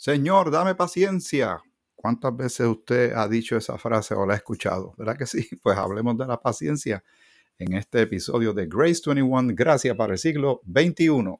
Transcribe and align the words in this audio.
Señor, 0.00 0.52
dame 0.52 0.76
paciencia. 0.76 1.60
¿Cuántas 1.96 2.36
veces 2.36 2.68
usted 2.68 3.12
ha 3.14 3.26
dicho 3.26 3.56
esa 3.56 3.76
frase 3.78 4.14
o 4.14 4.24
la 4.24 4.34
ha 4.34 4.36
escuchado? 4.36 4.94
¿Verdad 4.96 5.18
que 5.18 5.26
sí? 5.26 5.48
Pues 5.60 5.76
hablemos 5.76 6.16
de 6.16 6.24
la 6.24 6.40
paciencia 6.40 7.02
en 7.58 7.72
este 7.72 8.02
episodio 8.02 8.52
de 8.52 8.68
Grace 8.68 9.02
21, 9.04 9.54
Gracia 9.56 9.96
para 9.96 10.12
el 10.12 10.18
siglo 10.20 10.62
XXI. 10.72 11.34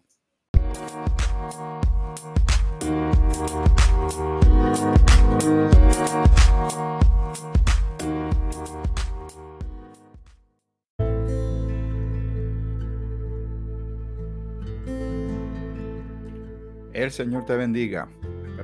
El 16.93 17.12
Señor 17.12 17.47
te 17.47 17.56
bendiga. 17.56 18.09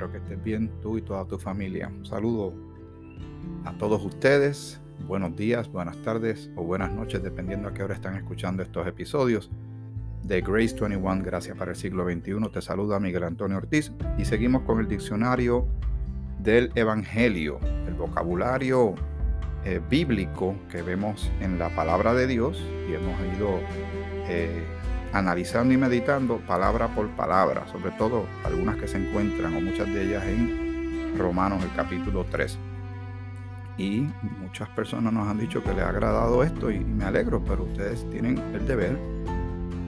Espero 0.05 0.21
que 0.21 0.35
estés 0.35 0.45
bien 0.45 0.71
tú 0.83 0.99
y 0.99 1.03
toda 1.03 1.25
tu 1.25 1.39
familia. 1.39 1.89
Un 1.89 2.05
saludo 2.05 2.53
a 3.65 3.73
todos 3.79 4.05
ustedes. 4.05 4.79
Buenos 5.07 5.35
días, 5.35 5.73
buenas 5.73 5.97
tardes 6.03 6.51
o 6.57 6.63
buenas 6.63 6.93
noches, 6.93 7.23
dependiendo 7.23 7.69
a 7.69 7.73
qué 7.73 7.85
hora 7.85 7.95
están 7.95 8.15
escuchando 8.15 8.63
estos 8.63 8.87
episodios 8.87 9.51
de 10.23 10.43
Grace 10.43 10.77
21, 10.79 11.23
Gracias 11.25 11.57
para 11.57 11.71
el 11.71 11.77
siglo 11.79 12.05
XXI. 12.05 12.51
Te 12.53 12.61
saluda 12.61 13.01
Miguel 13.01 13.25
Antonio 13.25 13.57
Ortiz 13.57 13.93
y 14.19 14.27
seguimos 14.27 14.61
con 14.65 14.79
el 14.79 14.89
diccionario 14.89 15.67
del 16.39 16.71
Evangelio, 16.75 17.59
el 17.87 17.95
vocabulario 17.95 18.97
eh, 19.65 19.81
bíblico 19.89 20.55
que 20.71 20.83
vemos 20.83 21.33
en 21.41 21.59
la 21.59 21.75
palabra 21.75 22.13
de 22.13 22.27
Dios 22.27 22.63
y 22.91 22.93
hemos 22.93 23.19
ido 23.39 23.59
eh, 24.29 24.65
analizando 25.15 25.73
y 25.73 25.77
meditando 25.77 26.39
palabra 26.39 26.89
por 26.89 27.09
palabra, 27.11 27.67
sobre 27.69 27.93
todo 27.93 28.27
algunas 28.45 28.77
que 28.77 28.89
se 28.89 28.99
encuentran 28.99 29.55
o 29.55 29.61
muchas 29.61 29.87
de 29.87 30.03
ellas 30.03 30.25
en 30.25 31.15
Romanos 31.17 31.63
el 31.63 31.73
capítulo 31.75 32.27
3. 32.29 32.59
Y 33.79 34.09
muchas 34.41 34.69
personas 34.71 35.13
nos 35.13 35.29
han 35.29 35.39
dicho 35.39 35.63
que 35.63 35.73
les 35.73 35.85
ha 35.85 35.89
agradado 35.89 36.43
esto 36.43 36.71
y 36.71 36.81
me 36.81 37.05
alegro, 37.05 37.43
pero 37.45 37.63
ustedes 37.63 38.09
tienen 38.11 38.39
el 38.55 38.67
deber, 38.67 38.99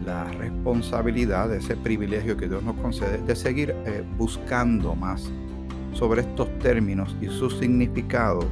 la 0.04 0.24
responsabilidad, 0.24 1.52
ese 1.52 1.76
privilegio 1.76 2.36
que 2.36 2.48
Dios 2.48 2.62
nos 2.62 2.76
concede 2.76 3.18
de 3.18 3.34
seguir 3.34 3.74
eh, 3.84 4.04
buscando 4.16 4.94
más 4.94 5.28
sobre 5.92 6.20
estos 6.20 6.56
términos 6.60 7.16
y 7.20 7.26
sus 7.26 7.58
significados 7.58 8.46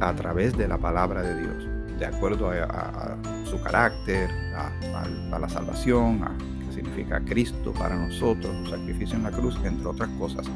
a 0.00 0.14
través 0.14 0.56
de 0.56 0.68
la 0.68 0.78
palabra 0.78 1.22
de 1.22 1.40
Dios 1.42 1.78
de 1.98 2.06
acuerdo 2.06 2.50
a, 2.50 3.16
su 3.48 3.60
carácter, 3.60 4.30
a, 4.54 5.38
la 5.38 5.48
salvación, 5.48 6.22
a 6.22 6.36
qué 6.66 6.72
significa 6.72 7.20
Cristo 7.20 7.72
para 7.72 7.96
nosotros, 7.96 8.54
su 8.64 8.70
sacrificio 8.70 9.16
en 9.16 9.24
la 9.24 9.30
cruz, 9.30 9.58
entre 9.64 9.86
otras 9.86 10.08
cosas. 10.18 10.46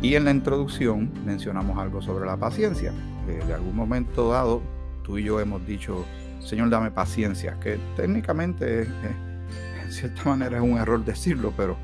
Y 0.00 0.14
en 0.14 0.24
la 0.24 0.30
introducción 0.30 1.10
mencionamos 1.24 1.78
algo 1.78 2.02
sobre 2.02 2.26
la 2.26 2.36
paciencia. 2.36 2.92
de 3.26 3.54
algún 3.54 3.76
momento 3.76 4.30
dado, 4.30 4.62
tú 5.04 5.18
y 5.18 5.24
yo 5.24 5.40
hemos 5.40 5.64
dicho, 5.66 6.04
Señor, 6.40 6.70
dame 6.70 6.90
paciencia, 6.90 7.58
que 7.60 7.78
técnicamente, 7.96 8.82
en 8.82 9.92
cierta 9.92 10.24
manera, 10.24 10.56
es 10.56 10.62
un 10.62 10.76
error 10.76 11.04
decirlo, 11.04 11.52
pero, 11.56 11.76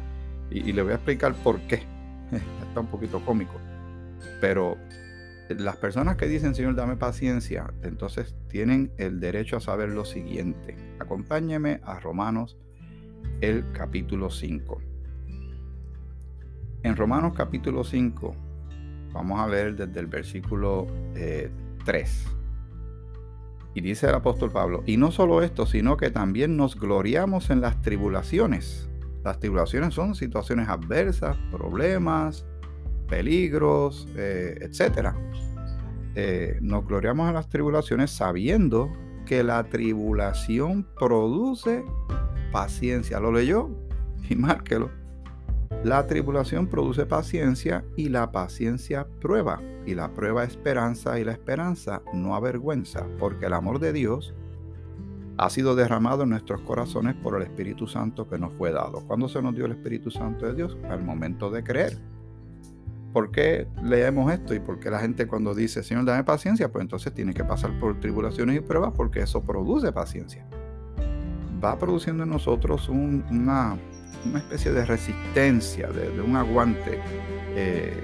y, 0.50 0.70
y 0.70 0.72
le 0.72 0.82
voy 0.82 0.92
a 0.92 0.94
explicar 0.96 1.34
por 1.34 1.60
qué. 1.62 1.82
Está 2.68 2.80
un 2.80 2.86
poquito 2.86 3.24
cómico. 3.24 3.54
Pero 4.40 4.76
las 5.56 5.76
personas 5.76 6.16
que 6.16 6.26
dicen, 6.26 6.54
Señor, 6.54 6.74
dame 6.74 6.96
paciencia, 6.96 7.72
entonces 7.82 8.34
tienen 8.48 8.92
el 8.98 9.20
derecho 9.20 9.56
a 9.56 9.60
saber 9.60 9.90
lo 9.90 10.04
siguiente. 10.04 10.76
Acompáñeme 10.98 11.80
a 11.84 12.00
Romanos, 12.00 12.56
el 13.40 13.64
capítulo 13.72 14.30
5. 14.30 14.80
En 16.82 16.96
Romanos 16.96 17.32
capítulo 17.36 17.84
5, 17.84 18.34
vamos 19.12 19.40
a 19.40 19.46
ver 19.46 19.76
desde 19.76 20.00
el 20.00 20.06
versículo 20.06 20.86
3. 21.14 22.26
Eh, 22.26 22.38
y 23.74 23.80
dice 23.80 24.08
el 24.08 24.14
apóstol 24.14 24.50
Pablo, 24.50 24.82
y 24.86 24.96
no 24.96 25.10
solo 25.10 25.42
esto, 25.42 25.66
sino 25.66 25.96
que 25.96 26.10
también 26.10 26.56
nos 26.56 26.78
gloriamos 26.78 27.50
en 27.50 27.60
las 27.60 27.80
tribulaciones. 27.80 28.88
Las 29.24 29.38
tribulaciones 29.38 29.94
son 29.94 30.14
situaciones 30.14 30.68
adversas, 30.68 31.36
problemas, 31.50 32.46
peligros, 33.08 34.06
eh, 34.16 34.58
etc. 34.60 35.14
Eh, 36.14 36.58
nos 36.60 36.86
gloriamos 36.86 37.28
en 37.28 37.34
las 37.34 37.48
tribulaciones 37.48 38.10
sabiendo 38.10 38.92
que 39.26 39.42
la 39.42 39.64
tribulación 39.64 40.86
produce 40.98 41.84
paciencia. 42.52 43.20
¿Lo 43.20 43.32
leyó? 43.32 43.68
Y 44.30 44.36
márquelo. 44.36 44.90
La 45.84 46.06
tribulación 46.06 46.66
produce 46.66 47.06
paciencia 47.06 47.84
y 47.96 48.08
la 48.08 48.32
paciencia 48.32 49.06
prueba. 49.20 49.60
Y 49.86 49.94
la 49.94 50.12
prueba 50.12 50.44
esperanza 50.44 51.18
y 51.18 51.24
la 51.24 51.32
esperanza 51.32 52.02
no 52.12 52.34
avergüenza, 52.34 53.06
porque 53.18 53.46
el 53.46 53.54
amor 53.54 53.78
de 53.78 53.92
Dios 53.92 54.34
ha 55.38 55.50
sido 55.50 55.76
derramado 55.76 56.24
en 56.24 56.30
nuestros 56.30 56.60
corazones 56.62 57.14
por 57.14 57.36
el 57.36 57.42
Espíritu 57.42 57.86
Santo 57.86 58.28
que 58.28 58.38
nos 58.38 58.52
fue 58.54 58.72
dado. 58.72 59.06
¿Cuándo 59.06 59.28
se 59.28 59.40
nos 59.40 59.54
dio 59.54 59.66
el 59.66 59.72
Espíritu 59.72 60.10
Santo 60.10 60.46
de 60.46 60.54
Dios? 60.54 60.76
Al 60.90 61.04
momento 61.04 61.48
de 61.50 61.62
creer. 61.62 61.96
¿Por 63.12 63.30
qué 63.30 63.66
leemos 63.82 64.32
esto 64.32 64.54
y 64.54 64.60
por 64.60 64.78
qué 64.78 64.90
la 64.90 65.00
gente 65.00 65.26
cuando 65.26 65.54
dice, 65.54 65.82
Señor, 65.82 66.04
dame 66.04 66.24
paciencia? 66.24 66.70
Pues 66.70 66.82
entonces 66.82 67.12
tiene 67.14 67.32
que 67.32 67.42
pasar 67.42 67.78
por 67.80 67.98
tribulaciones 68.00 68.56
y 68.56 68.60
pruebas 68.60 68.92
porque 68.94 69.20
eso 69.20 69.42
produce 69.42 69.92
paciencia. 69.92 70.46
Va 71.62 71.78
produciendo 71.78 72.24
en 72.24 72.30
nosotros 72.30 72.88
una, 72.88 73.76
especie 74.36 74.72
de 74.72 74.84
resistencia, 74.84 75.88
de, 75.88 76.20
un 76.20 76.36
aguante. 76.36 77.00
Eh, 77.54 77.94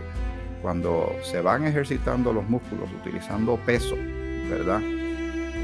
cuando 0.62 1.12
se 1.22 1.43
van 1.43 1.66
ejercitando 1.66 2.32
los 2.32 2.48
músculos, 2.48 2.88
utilizando 2.98 3.56
peso, 3.66 3.97
¿verdad? 4.48 4.81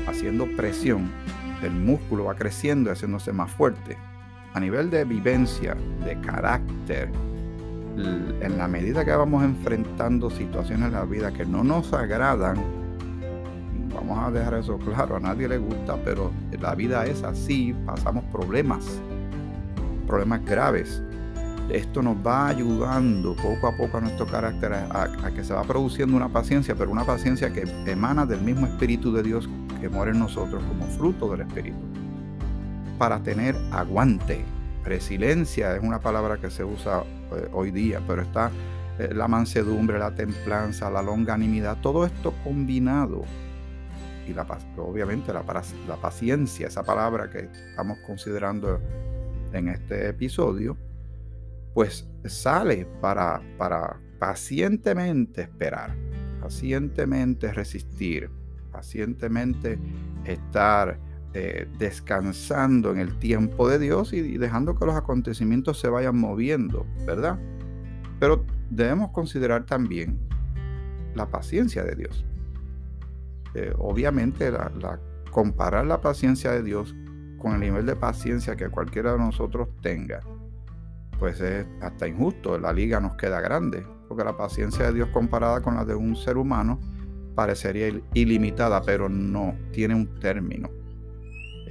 Haciendo 0.07 0.47
presión, 0.57 1.11
el 1.63 1.73
músculo 1.73 2.25
va 2.25 2.35
creciendo 2.35 2.91
y 2.91 2.93
haciéndose 2.93 3.33
más 3.33 3.51
fuerte. 3.51 3.97
A 4.53 4.61
nivel 4.61 4.91
de 4.91 5.05
vivencia, 5.05 5.75
de 6.05 6.21
carácter, 6.21 7.09
en 8.41 8.59
la 8.59 8.69
medida 8.69 9.05
que 9.05 9.13
vamos 9.13 9.45
enfrentando 9.45 10.31
situaciones 10.31 10.89
en 10.89 10.93
la 10.93 11.05
vida 11.05 11.33
que 11.33 11.45
no 11.45 11.65
nos 11.65 11.93
agradan, 11.93 12.57
vamos 13.95 14.19
a 14.19 14.31
dejar 14.31 14.55
eso 14.55 14.79
claro, 14.79 15.17
a 15.17 15.21
nadie 15.21 15.49
le 15.49 15.59
gusta, 15.59 15.97
pero 16.05 16.31
la 16.61 16.75
vida 16.75 17.07
es 17.07 17.23
así, 17.23 17.75
pasamos 17.87 18.25
problemas, 18.33 18.85
problemas 20.07 20.45
graves. 20.45 21.03
Esto 21.71 22.03
nos 22.03 22.17
va 22.17 22.49
ayudando 22.49 23.37
poco 23.37 23.69
a 23.69 23.77
poco 23.77 23.99
a 23.99 24.01
nuestro 24.01 24.27
carácter 24.27 24.73
a, 24.73 25.31
que 25.35 25.45
se 25.45 25.55
va 25.55 25.63
produciendo 25.63 26.17
una 26.17 26.29
paciencia, 26.29 26.75
pero 26.75 26.91
una 26.91 27.05
paciencia 27.05 27.53
que 27.53 27.63
emana 27.87 28.27
del 28.27 28.41
mismo 28.41 28.67
Espíritu 28.67 29.13
de 29.13 29.23
Dios 29.23 29.49
que 29.81 29.89
mora 29.89 30.11
en 30.11 30.19
nosotros 30.19 30.63
como 30.65 30.85
fruto 30.87 31.31
del 31.31 31.43
Espíritu, 31.43 31.79
para 32.99 33.23
tener 33.23 33.57
aguante. 33.71 34.45
Resiliencia 34.85 35.77
es 35.77 35.83
una 35.83 36.01
palabra 36.01 36.39
que 36.39 36.51
se 36.51 36.65
usa 36.65 37.05
eh, 37.33 37.49
hoy 37.53 37.71
día, 37.71 38.03
pero 38.07 38.23
está 38.23 38.51
eh, 38.99 39.13
la 39.15 39.29
mansedumbre, 39.29 39.99
la 39.99 40.15
templanza, 40.15 40.91
la 40.91 41.03
longanimidad, 41.03 41.79
todo 41.81 42.07
esto 42.07 42.35
combinado. 42.45 43.25
Y 44.27 44.33
la, 44.33 44.47
obviamente 44.79 45.33
la, 45.33 45.43
la 45.89 45.97
paciencia, 45.97 46.69
esa 46.69 46.83
palabra 46.83 47.29
que 47.31 47.49
estamos 47.71 47.99
considerando 48.07 48.81
en 49.53 49.69
este 49.69 50.09
episodio, 50.09 50.77
pues 51.75 52.09
sale 52.25 52.87
para, 53.01 53.41
para 53.59 53.99
pacientemente 54.19 55.43
esperar, 55.43 55.95
pacientemente 56.41 57.53
resistir, 57.53 58.31
pacientemente 58.71 59.79
estar 60.25 60.99
eh, 61.33 61.69
descansando 61.79 62.91
en 62.91 62.99
el 62.99 63.17
tiempo 63.21 63.69
de 63.69 63.79
Dios 63.79 64.13
y, 64.13 64.37
dejando 64.37 64.75
que 64.75 64.85
los 64.85 64.97
acontecimientos 64.97 65.79
se 65.79 65.89
vayan 65.89 66.19
moviendo, 66.19 66.85
¿verdad? 67.07 67.39
Pero 68.19 68.45
debemos 68.69 69.13
considerar 69.13 69.65
también 69.65 70.19
la 71.15 71.31
paciencia 71.31 71.85
de 71.85 71.95
Dios. 71.95 72.25
Eh, 73.55 73.73
obviamente, 73.79 74.51
la, 74.51 75.01
comparar 75.31 75.87
la 75.87 76.01
paciencia 76.01 76.51
de 76.51 76.65
Dios 76.65 76.97
con 77.39 77.55
el 77.55 77.61
nivel 77.61 77.87
de 77.87 77.95
paciencia 77.95 78.57
que 78.57 78.69
cualquiera 78.69 79.13
de 79.13 79.19
nosotros 79.19 79.69
tenga, 79.83 80.21
pues 81.21 81.41
es 81.41 81.65
hasta 81.81 82.09
injusto. 82.09 82.59
La 82.59 82.73
liga 82.73 82.99
nos 82.99 83.15
queda 83.15 83.41
grande, 83.41 83.87
porque 84.09 84.25
la 84.25 84.37
paciencia 84.37 84.87
de 84.87 84.95
Dios 84.95 85.09
comparada 85.11 85.61
con 85.61 85.77
la 85.77 85.85
de 85.85 85.95
un 85.95 86.17
ser 86.17 86.37
humano 86.37 86.81
parecería 87.37 87.89
ilimitada, 88.15 88.83
pero 88.83 89.09
no, 89.09 89.55
tiene 89.71 89.95
un 89.95 90.19
término. 90.19 90.80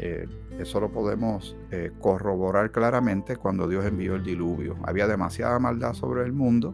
Eh, 0.02 0.26
eso 0.58 0.80
lo 0.80 0.90
podemos 0.94 1.58
eh, 1.72 1.92
corroborar 2.00 2.72
claramente 2.72 3.36
cuando 3.36 3.68
Dios 3.68 3.84
envió 3.84 4.16
el 4.16 4.24
diluvio. 4.24 4.78
Había 4.84 5.08
demasiada 5.08 5.60
maldad 5.60 5.94
sobre 5.94 6.24
el 6.24 6.32
mundo 6.32 6.74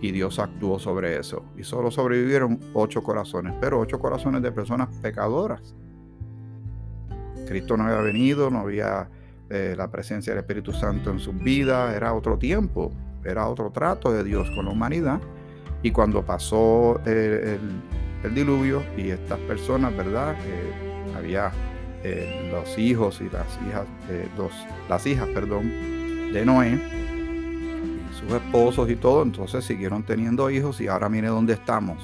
y 0.00 0.10
Dios 0.10 0.38
actuó 0.38 0.78
sobre 0.78 1.18
eso. 1.18 1.44
Y 1.58 1.64
solo 1.64 1.90
sobrevivieron 1.90 2.58
ocho 2.72 3.02
corazones, 3.02 3.52
pero 3.60 3.78
ocho 3.78 3.98
corazones 3.98 4.40
de 4.40 4.52
personas 4.52 4.88
pecadoras. 5.02 5.74
Cristo 7.46 7.76
no 7.76 7.84
había 7.84 8.00
venido, 8.00 8.48
no 8.48 8.60
había 8.60 9.10
eh, 9.50 9.74
la 9.76 9.90
presencia 9.90 10.32
del 10.32 10.40
Espíritu 10.40 10.72
Santo 10.72 11.10
en 11.10 11.18
sus 11.18 11.36
vidas, 11.36 11.94
era 11.94 12.14
otro 12.14 12.38
tiempo. 12.38 12.90
era 13.22 13.46
otro 13.48 13.70
trato 13.70 14.10
de 14.10 14.24
Dios 14.24 14.50
con 14.52 14.64
la 14.64 14.70
humanidad. 14.70 15.20
Y 15.82 15.90
cuando 15.90 16.24
pasó 16.24 17.02
el, 17.04 17.60
diluvio 18.34 18.82
y 18.96 19.10
estas 19.10 19.38
personas, 19.40 19.94
¿verdad? 19.94 20.36
había 21.14 21.52
eh, 22.02 22.50
los 22.50 22.78
hijos 22.78 23.20
y 23.20 23.24
las 23.24 23.46
hijas, 23.68 23.86
los, 24.36 24.52
las 24.88 25.06
hijas, 25.06 25.28
perdón, 25.28 25.70
de 26.32 26.44
Noé, 26.44 26.78
sus 28.18 28.32
esposos 28.32 28.90
y 28.90 28.96
todo, 28.96 29.22
entonces 29.22 29.64
siguieron 29.64 30.02
teniendo 30.02 30.50
hijos 30.50 30.80
y 30.80 30.88
ahora 30.88 31.08
mire 31.08 31.28
dónde 31.28 31.54
estamos, 31.54 31.98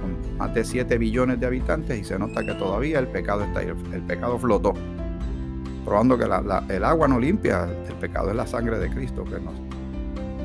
con 0.00 0.36
más 0.38 0.54
de 0.54 0.64
7 0.64 0.96
billones 0.98 1.40
de 1.40 1.46
habitantes 1.46 1.98
y 1.98 2.04
se 2.04 2.18
nota 2.18 2.44
que 2.44 2.54
todavía 2.54 2.98
el 2.98 3.08
pecado 3.08 3.44
está 3.44 3.60
ahí, 3.60 3.68
el, 3.92 4.02
pecado 4.02 4.38
flotó, 4.38 4.74
probando 5.84 6.16
que 6.16 6.24
el 6.74 6.84
agua 6.84 7.08
no 7.08 7.18
limpia, 7.18 7.64
el 7.64 7.94
pecado 7.96 8.30
es 8.30 8.36
la 8.36 8.46
sangre 8.46 8.78
de 8.78 8.90
Cristo 8.90 9.24
que 9.24 9.40
nos 9.40 9.54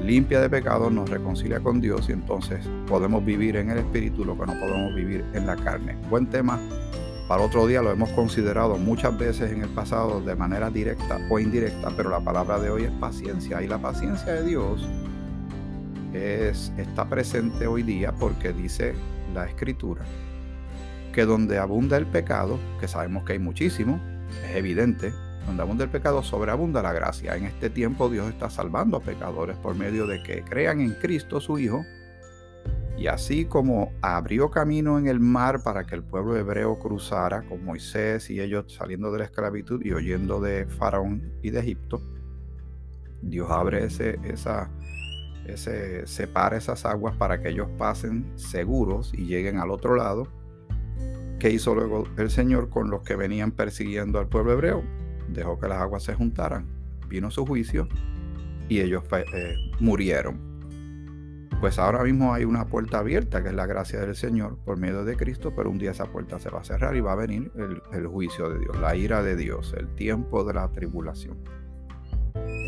limpia 0.06 0.40
de 0.42 0.50
pecado, 0.50 0.90
nos 0.90 1.10
reconcilia 1.10 1.60
con 1.60 1.80
Dios 1.82 2.10
y 2.10 2.14
entonces 2.14 2.68
podemos 2.88 3.24
vivir 3.24 3.58
en 3.58 3.70
el 3.70 3.80
Espíritu 3.80 4.26
lo 4.26 4.34
que 4.38 4.46
no 4.46 4.60
podemos 4.60 4.96
vivir 4.96 5.24
en 5.34 5.46
la 5.46 5.56
carne. 5.56 5.96
Buen 6.10 6.26
tema 6.28 6.60
para 7.30 7.44
otro 7.44 7.68
día, 7.68 7.84
lo 7.84 7.92
hemos 7.92 8.10
considerado 8.10 8.76
muchas 8.80 9.16
veces 9.16 9.52
en 9.52 9.62
el 9.62 9.70
pasado 9.70 10.20
de 10.20 10.36
manera 10.36 10.72
directa 10.72 11.20
o 11.30 11.38
indirecta, 11.38 11.92
pero 11.96 12.10
la 12.10 12.22
palabra 12.22 12.60
de 12.60 12.72
hoy 12.72 12.86
es 12.86 12.92
paciencia 12.94 13.62
y 13.62 13.68
la 13.68 13.78
paciencia 13.78 14.34
de 14.34 14.46
Dios 14.46 14.90
es, 16.12 16.74
está 16.76 17.08
presente 17.08 17.68
hoy 17.68 17.84
día 17.84 18.14
porque 18.14 18.52
dice 18.52 18.96
la 19.36 19.46
escritura 19.46 20.04
que 21.14 21.24
donde 21.26 21.60
abunda 21.60 21.98
el 21.98 22.08
pecado, 22.08 22.58
que 22.80 22.88
sabemos 22.88 23.26
que 23.26 23.34
hay 23.34 23.40
muchísimo, 23.40 24.02
es 24.50 24.56
evidente, 24.56 25.14
donde 25.46 25.62
abunda 25.62 25.84
el 25.84 25.92
pecado, 25.92 26.24
sobreabunda 26.24 26.82
la 26.82 26.94
gracia. 26.94 27.36
En 27.36 27.46
este 27.46 27.70
tiempo 27.70 28.10
Dios 28.10 28.28
está 28.28 28.50
salvando 28.50 28.98
a 28.98 29.02
pecadores 29.02 29.56
por 29.58 29.76
medio 29.76 30.08
de 30.08 30.24
que 30.24 30.42
crean 30.42 30.82
en 30.82 30.96
Cristo 30.96 31.40
su 31.40 31.60
Hijo. 31.60 31.86
Y 33.00 33.08
así 33.08 33.46
como 33.46 33.94
abrió 34.02 34.52
camino 34.52 35.00
en 35.00 35.08
el 35.08 35.22
mar 35.22 35.64
para 35.64 35.86
que 35.86 35.96
el 35.96 36.04
pueblo 36.04 36.36
hebreo 36.36 36.78
cruzara 36.80 37.44
con 37.44 37.64
Moisés 37.64 38.30
y 38.30 38.42
ellos 38.42 38.66
saliendo 38.74 39.10
de 39.10 39.20
la 39.20 39.24
esclavitud 39.24 39.82
y 39.86 39.94
oyendo 39.94 40.42
de 40.42 40.66
Faraón 40.66 41.32
y 41.42 41.52
de 41.52 41.62
Egipto, 41.62 42.02
Dios 43.22 43.50
abre 43.50 43.86
ese, 43.86 44.20
esa, 44.26 44.70
ese, 45.46 46.06
separa 46.08 46.58
esas 46.58 46.86
aguas 46.86 47.16
para 47.16 47.42
que 47.42 47.50
ellos 47.50 47.70
pasen 47.78 48.34
seguros 48.36 49.14
y 49.14 49.28
lleguen 49.28 49.60
al 49.60 49.72
otro 49.72 49.96
lado. 49.96 50.28
¿Qué 51.40 51.52
hizo 51.52 51.74
luego 51.74 52.04
el 52.18 52.30
Señor 52.30 52.70
con 52.70 52.90
los 52.90 53.04
que 53.04 53.16
venían 53.16 53.52
persiguiendo 53.52 54.20
al 54.20 54.28
pueblo 54.28 54.52
hebreo? 54.52 54.84
dejó 55.30 55.58
que 55.58 55.70
las 55.70 55.80
aguas 55.80 56.04
se 56.04 56.16
juntaran, 56.16 56.66
vino 57.08 57.32
su 57.32 57.46
juicio 57.46 57.88
y 58.68 58.82
ellos 58.82 59.04
eh, 59.14 59.56
murieron. 59.80 60.49
Pues 61.60 61.78
ahora 61.78 62.04
mismo 62.04 62.34
hay 62.34 62.46
una 62.46 62.68
puerta 62.68 63.00
abierta, 63.00 63.44
que 63.44 63.50
es 63.50 63.54
la 63.54 63.66
gracia 63.66 64.00
del 64.00 64.16
Señor 64.16 64.58
por 64.64 64.78
medio 64.78 65.04
de 65.04 65.18
Cristo, 65.18 65.52
pero 65.54 65.70
un 65.70 65.78
día 65.78 65.92
esa 65.92 66.06
puerta 66.06 66.40
se 66.40 66.50
va 66.50 66.62
a 66.62 66.64
cerrar 66.64 66.96
y 66.96 67.02
va 67.02 67.12
a 67.12 67.16
venir 67.16 67.52
el, 67.92 68.08
juicio 68.08 68.50
de 68.50 68.60
Dios, 68.60 68.80
la 68.80 68.96
ira 68.96 69.22
de 69.24 69.36
Dios, 69.36 69.76
el 69.78 69.94
tiempo 69.96 70.46
de 70.46 70.54
la 70.54 70.72
tribulación. 70.72 71.38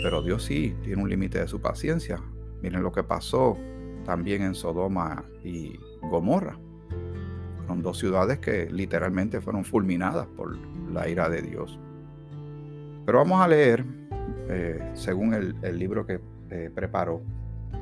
Pero 0.03 0.21
Dios 0.21 0.43
sí 0.43 0.75
tiene 0.83 1.01
un 1.01 1.09
límite 1.09 1.39
de 1.39 1.47
su 1.47 1.61
paciencia. 1.61 2.19
Miren 2.61 2.83
lo 2.83 2.91
que 2.91 3.03
pasó 3.03 3.57
también 4.03 4.41
en 4.41 4.55
Sodoma 4.55 5.23
y 5.43 5.79
Gomorra. 6.01 6.57
Fueron 7.59 7.81
dos 7.81 7.97
ciudades 7.97 8.39
que 8.39 8.69
literalmente 8.69 9.39
fueron 9.39 9.63
fulminadas 9.63 10.27
por 10.27 10.57
la 10.91 11.07
ira 11.07 11.29
de 11.29 11.41
Dios. 11.43 11.79
Pero 13.05 13.19
vamos 13.19 13.41
a 13.41 13.47
leer, 13.47 13.85
eh, 14.49 14.91
según 14.95 15.33
el, 15.33 15.79
libro 15.79 16.05
que 16.05 16.19
eh, 16.49 16.69
preparó, 16.73 17.21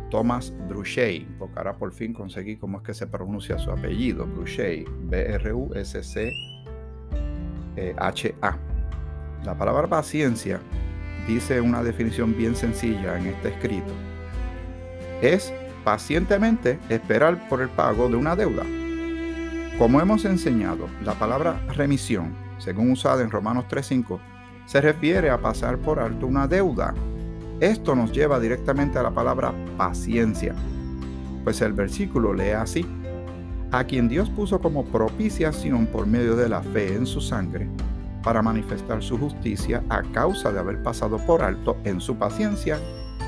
Thomas 0.10 0.54
Bruchay, 0.68 1.28
porque 1.38 1.58
ahora 1.58 1.78
por 1.78 1.92
fin 1.94 2.14
conseguí 2.14 2.58
cómo 2.58 2.80
es 2.80 2.84
que 2.84 2.94
se 2.94 3.08
pronuncia 3.08 3.58
su 3.58 3.72
apellido, 3.72 4.26
Bruchay, 4.26 4.86
B-R-U-S-C-H-A. 5.04 6.30
La 9.44 9.58
palabra 9.58 9.88
paciencia 9.88 10.60
dice 11.28 11.62
una 11.62 11.84
definición 11.84 12.36
bien 12.36 12.56
sencilla 12.56 13.18
en 13.20 13.28
este 13.28 13.50
escrito. 13.50 13.94
Es 15.22 15.54
pacientemente 15.84 16.80
esperar 16.90 17.48
por 17.48 17.62
el 17.62 17.70
pago 17.70 18.10
de 18.10 18.16
una 18.16 18.36
deuda. 18.36 18.64
Como 19.78 20.02
hemos 20.02 20.26
enseñado, 20.26 20.90
la 21.06 21.14
palabra 21.14 21.62
remisión, 21.76 22.36
según 22.58 22.92
usada 22.92 23.24
en 23.24 23.32
Romanos 23.32 23.66
3.5, 23.70 24.20
se 24.66 24.82
refiere 24.82 25.30
a 25.30 25.40
pasar 25.40 25.78
por 25.78 26.00
alto 26.00 26.28
una 26.28 26.48
deuda. 26.48 26.94
Esto 27.60 27.94
nos 27.94 28.14
lleva 28.14 28.40
directamente 28.40 28.98
a 28.98 29.04
la 29.04 29.12
palabra 29.12 29.54
paciencia, 29.78 30.56
pues 31.44 31.62
el 31.62 31.74
versículo 31.74 32.34
lee 32.34 32.52
así, 32.52 32.86
a 33.72 33.84
quien 33.84 34.08
Dios 34.08 34.30
puso 34.30 34.62
como 34.62 34.86
propiciación 34.86 35.86
por 35.88 36.08
medio 36.08 36.38
de 36.38 36.48
la 36.48 36.62
fe 36.62 36.96
en 36.96 37.06
su 37.06 37.20
sangre, 37.20 37.68
para 38.24 38.42
manifestar 38.42 39.04
su 39.04 39.18
justicia 39.18 39.84
a 39.90 40.04
causa 40.04 40.54
de 40.54 40.60
haber 40.60 40.82
pasado 40.84 41.18
por 41.26 41.42
alto 41.42 41.76
en 41.84 42.00
su 42.00 42.16
paciencia 42.16 42.80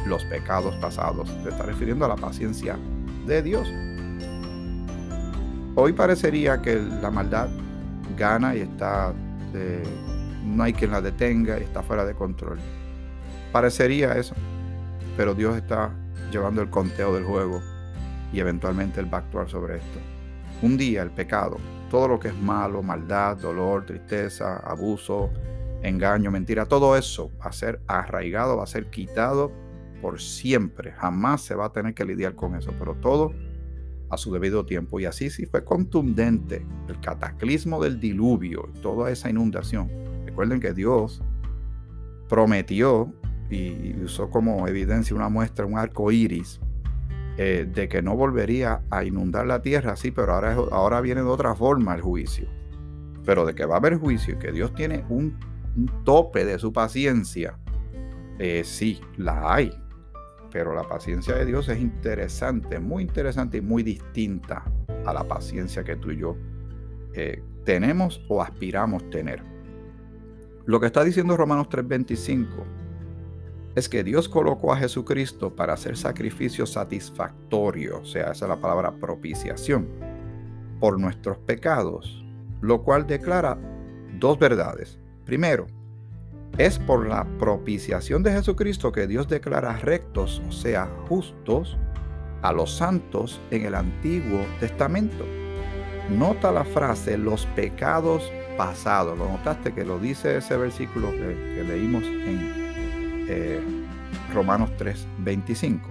los 0.05 0.23
pecados 0.25 0.75
pasados. 0.75 1.29
Se 1.43 1.49
está 1.49 1.63
refiriendo 1.63 2.05
a 2.05 2.07
la 2.07 2.15
paciencia 2.15 2.77
de 3.27 3.43
Dios. 3.43 3.67
Hoy 5.75 5.91
parecería 5.91 6.61
que 6.61 6.77
la 6.77 7.11
maldad 7.11 7.49
gana 8.17 8.55
y 8.55 8.61
está 8.61 9.13
eh, 9.53 9.83
no 10.45 10.63
hay 10.63 10.73
quien 10.73 10.91
la 10.91 11.01
detenga 11.01 11.59
y 11.59 11.63
está 11.63 11.83
fuera 11.83 12.05
de 12.05 12.13
control. 12.13 12.59
Parecería 13.51 14.18
eso, 14.18 14.36
pero 15.18 15.33
Dios 15.33 15.57
está 15.57 15.92
llevando 16.31 16.62
el 16.62 16.69
conteo 16.69 17.13
del 17.13 17.25
juego 17.25 17.62
y 18.31 18.39
eventualmente 18.39 19.00
Él 19.00 19.13
va 19.13 19.19
a 19.19 19.21
actuar 19.21 19.50
sobre 19.50 19.77
esto. 19.77 20.00
Un 20.62 20.77
día 20.77 21.01
el 21.01 21.12
pecado, 21.12 21.57
todo 21.89 22.07
lo 22.07 22.19
que 22.19 22.30
es 22.30 22.36
malo, 22.36 22.81
maldad, 22.81 23.38
dolor, 23.38 23.86
tristeza, 23.86 24.57
abuso, 24.57 25.30
engaño, 25.81 26.31
mentira, 26.31 26.65
todo 26.65 26.95
eso 26.95 27.31
va 27.42 27.48
a 27.48 27.51
ser 27.51 27.81
arraigado, 27.88 28.57
va 28.57 28.63
a 28.63 28.68
ser 28.68 28.89
quitado 28.89 29.51
por 30.01 30.21
siempre. 30.21 30.92
Jamás 30.94 31.42
se 31.42 31.56
va 31.56 31.65
a 31.65 31.71
tener 31.71 31.94
que 31.94 32.06
lidiar 32.06 32.36
con 32.36 32.56
eso, 32.56 32.74
pero 32.80 32.95
todo 32.95 33.33
a 34.09 34.18
su 34.18 34.31
debido 34.31 34.65
tiempo. 34.65 35.00
Y 35.00 35.06
así 35.06 35.30
sí 35.30 35.45
fue 35.45 35.65
contundente 35.65 36.65
el 36.88 37.00
cataclismo 37.01 37.81
del 37.81 38.00
diluvio, 38.00 38.69
toda 38.81 39.12
esa 39.12 39.30
inundación 39.30 40.01
Recuerden 40.31 40.62
que 40.62 40.74
Dios 40.74 41.21
prometió 42.30 43.13
y 43.51 43.95
usó 44.03 44.30
como 44.30 44.68
evidencia 44.68 45.15
una 45.15 45.30
muestra, 45.30 45.65
un 45.65 45.77
arco 45.77 46.12
iris, 46.12 46.59
eh, 47.38 47.68
de 47.71 47.89
que 47.89 48.01
no 48.01 48.15
volvería 48.15 48.81
a 48.89 49.03
inundar 49.03 49.46
la 49.46 49.62
tierra, 49.62 49.96
sí, 49.96 50.12
pero 50.12 50.34
ahora, 50.34 50.53
ahora 50.72 51.01
viene 51.01 51.22
de 51.22 51.27
otra 51.27 51.53
forma 51.55 51.93
el 51.96 52.01
juicio. 52.01 52.48
Pero 53.25 53.46
de 53.46 53.53
que 53.53 53.65
va 53.65 53.75
a 53.75 53.77
haber 53.77 53.98
juicio 53.98 54.36
y 54.36 54.38
que 54.38 54.51
Dios 54.51 54.74
tiene 54.74 55.05
un, 55.10 55.38
tope 56.03 56.43
de 56.43 56.60
su 56.60 56.74
paciencia, 56.74 57.58
eh, 58.39 58.63
sí, 58.65 59.00
la 59.17 59.53
hay. 59.53 59.72
Pero 60.51 60.75
la 60.75 60.84
paciencia 60.84 61.36
de 61.36 61.46
Dios 61.46 61.70
es 61.70 61.79
interesante, 61.79 62.79
muy 62.79 63.03
interesante 63.03 63.58
y 63.58 63.62
muy 63.62 63.84
distinta 63.84 64.65
a 65.05 65.13
la 65.13 65.24
paciencia 65.24 65.84
que 65.86 65.96
tú 65.96 66.12
y 66.12 66.17
yo 66.17 66.36
eh, 67.13 67.41
tenemos 67.63 68.22
o 68.27 68.41
aspiramos 68.41 69.10
tener. 69.10 69.41
Lo 70.65 70.79
que 70.81 70.88
está 70.88 71.03
diciendo 71.03 71.38
Romanos 71.38 71.70
3:25 71.70 72.80
es 73.75 73.87
que 73.87 74.03
Dios 74.03 74.27
colocó 74.27 74.73
a 74.73 74.77
Jesucristo 74.77 75.55
para 75.55 75.73
hacer 75.73 75.97
sacrificio 75.97 76.65
satisfactorio, 76.65 78.01
o 78.01 78.05
sea, 78.05 78.31
esa 78.31 78.45
es 78.45 78.49
la 78.49 78.57
palabra 78.57 78.91
propiciación, 78.91 79.87
por 80.79 80.99
nuestros 80.99 81.37
pecados, 81.37 82.23
lo 82.61 82.83
cual 82.83 83.07
declara 83.07 83.57
dos 84.19 84.37
verdades. 84.37 84.99
Primero, 85.25 85.67
es 86.57 86.79
por 86.79 87.07
la 87.07 87.25
propiciación 87.39 88.23
de 88.23 88.33
Jesucristo 88.33 88.91
que 88.91 89.07
Dios 89.07 89.27
declara 89.27 89.77
rectos, 89.77 90.41
o 90.47 90.51
sea, 90.51 90.89
justos, 91.07 91.77
a 92.41 92.51
los 92.51 92.75
santos 92.75 93.39
en 93.51 93.65
el 93.65 93.75
Antiguo 93.75 94.41
Testamento. 94.59 95.25
Nota 96.09 96.51
la 96.51 96.65
frase 96.65 97.17
los 97.17 97.45
pecados 97.47 98.31
pasado. 98.57 99.15
¿Lo 99.15 99.29
notaste 99.29 99.73
que 99.73 99.85
lo 99.85 99.99
dice 99.99 100.37
ese 100.37 100.57
versículo 100.57 101.11
que, 101.11 101.63
leímos 101.63 102.03
en 102.03 102.61
eh, 103.31 103.61
Romanos 104.33 104.71
3, 104.77 105.07
25? 105.19 105.89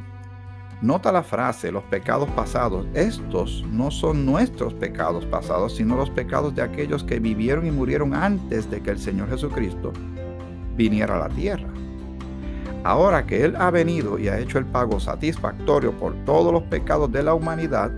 Nota 0.82 1.12
la 1.12 1.22
frase, 1.22 1.70
los 1.70 1.84
pecados 1.84 2.28
pasados. 2.30 2.86
Estos 2.94 3.64
no 3.70 3.90
son 3.90 4.24
nuestros 4.24 4.72
pecados 4.72 5.26
pasados, 5.26 5.76
sino 5.76 5.96
los 5.96 6.08
pecados 6.08 6.54
de 6.54 6.62
aquellos 6.62 7.04
que 7.04 7.18
vivieron 7.18 7.66
y 7.66 7.70
murieron 7.70 8.14
antes 8.14 8.70
de 8.70 8.80
que 8.80 8.90
el 8.90 8.98
Señor 8.98 9.28
Jesucristo 9.28 9.92
viniera 10.76 11.16
a 11.16 11.28
la 11.28 11.34
tierra. 11.34 11.68
Ahora 12.82 13.26
que 13.26 13.44
Él 13.44 13.56
ha 13.56 13.70
venido 13.70 14.18
y 14.18 14.28
ha 14.28 14.38
hecho 14.38 14.58
el 14.58 14.64
pago 14.64 14.98
satisfactorio 15.00 15.92
por 15.92 16.14
todos 16.24 16.50
los 16.50 16.62
pecados 16.62 17.12
de 17.12 17.22
la 17.22 17.34
humanidad, 17.34 17.90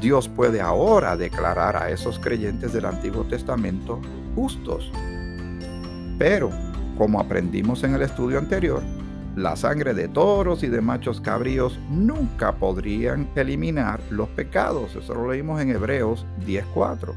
Dios 0.00 0.28
puede 0.28 0.60
ahora 0.60 1.16
declarar 1.16 1.76
a 1.76 1.90
esos 1.90 2.18
creyentes 2.18 2.74
del 2.74 2.84
Antiguo 2.84 3.24
Testamento 3.24 4.00
justos. 4.34 4.92
Pero, 6.18 6.50
como 7.00 7.18
aprendimos 7.18 7.82
en 7.82 7.94
el 7.94 8.02
estudio 8.02 8.36
anterior, 8.36 8.82
la 9.34 9.56
sangre 9.56 9.94
de 9.94 10.06
toros 10.06 10.62
y 10.62 10.68
de 10.68 10.82
machos 10.82 11.18
cabríos 11.18 11.80
nunca 11.88 12.56
podrían 12.56 13.26
eliminar 13.36 14.02
los 14.10 14.28
pecados. 14.28 14.94
Eso 14.94 15.14
lo 15.14 15.32
leímos 15.32 15.62
en 15.62 15.70
Hebreos 15.70 16.26
10.4. 16.46 17.14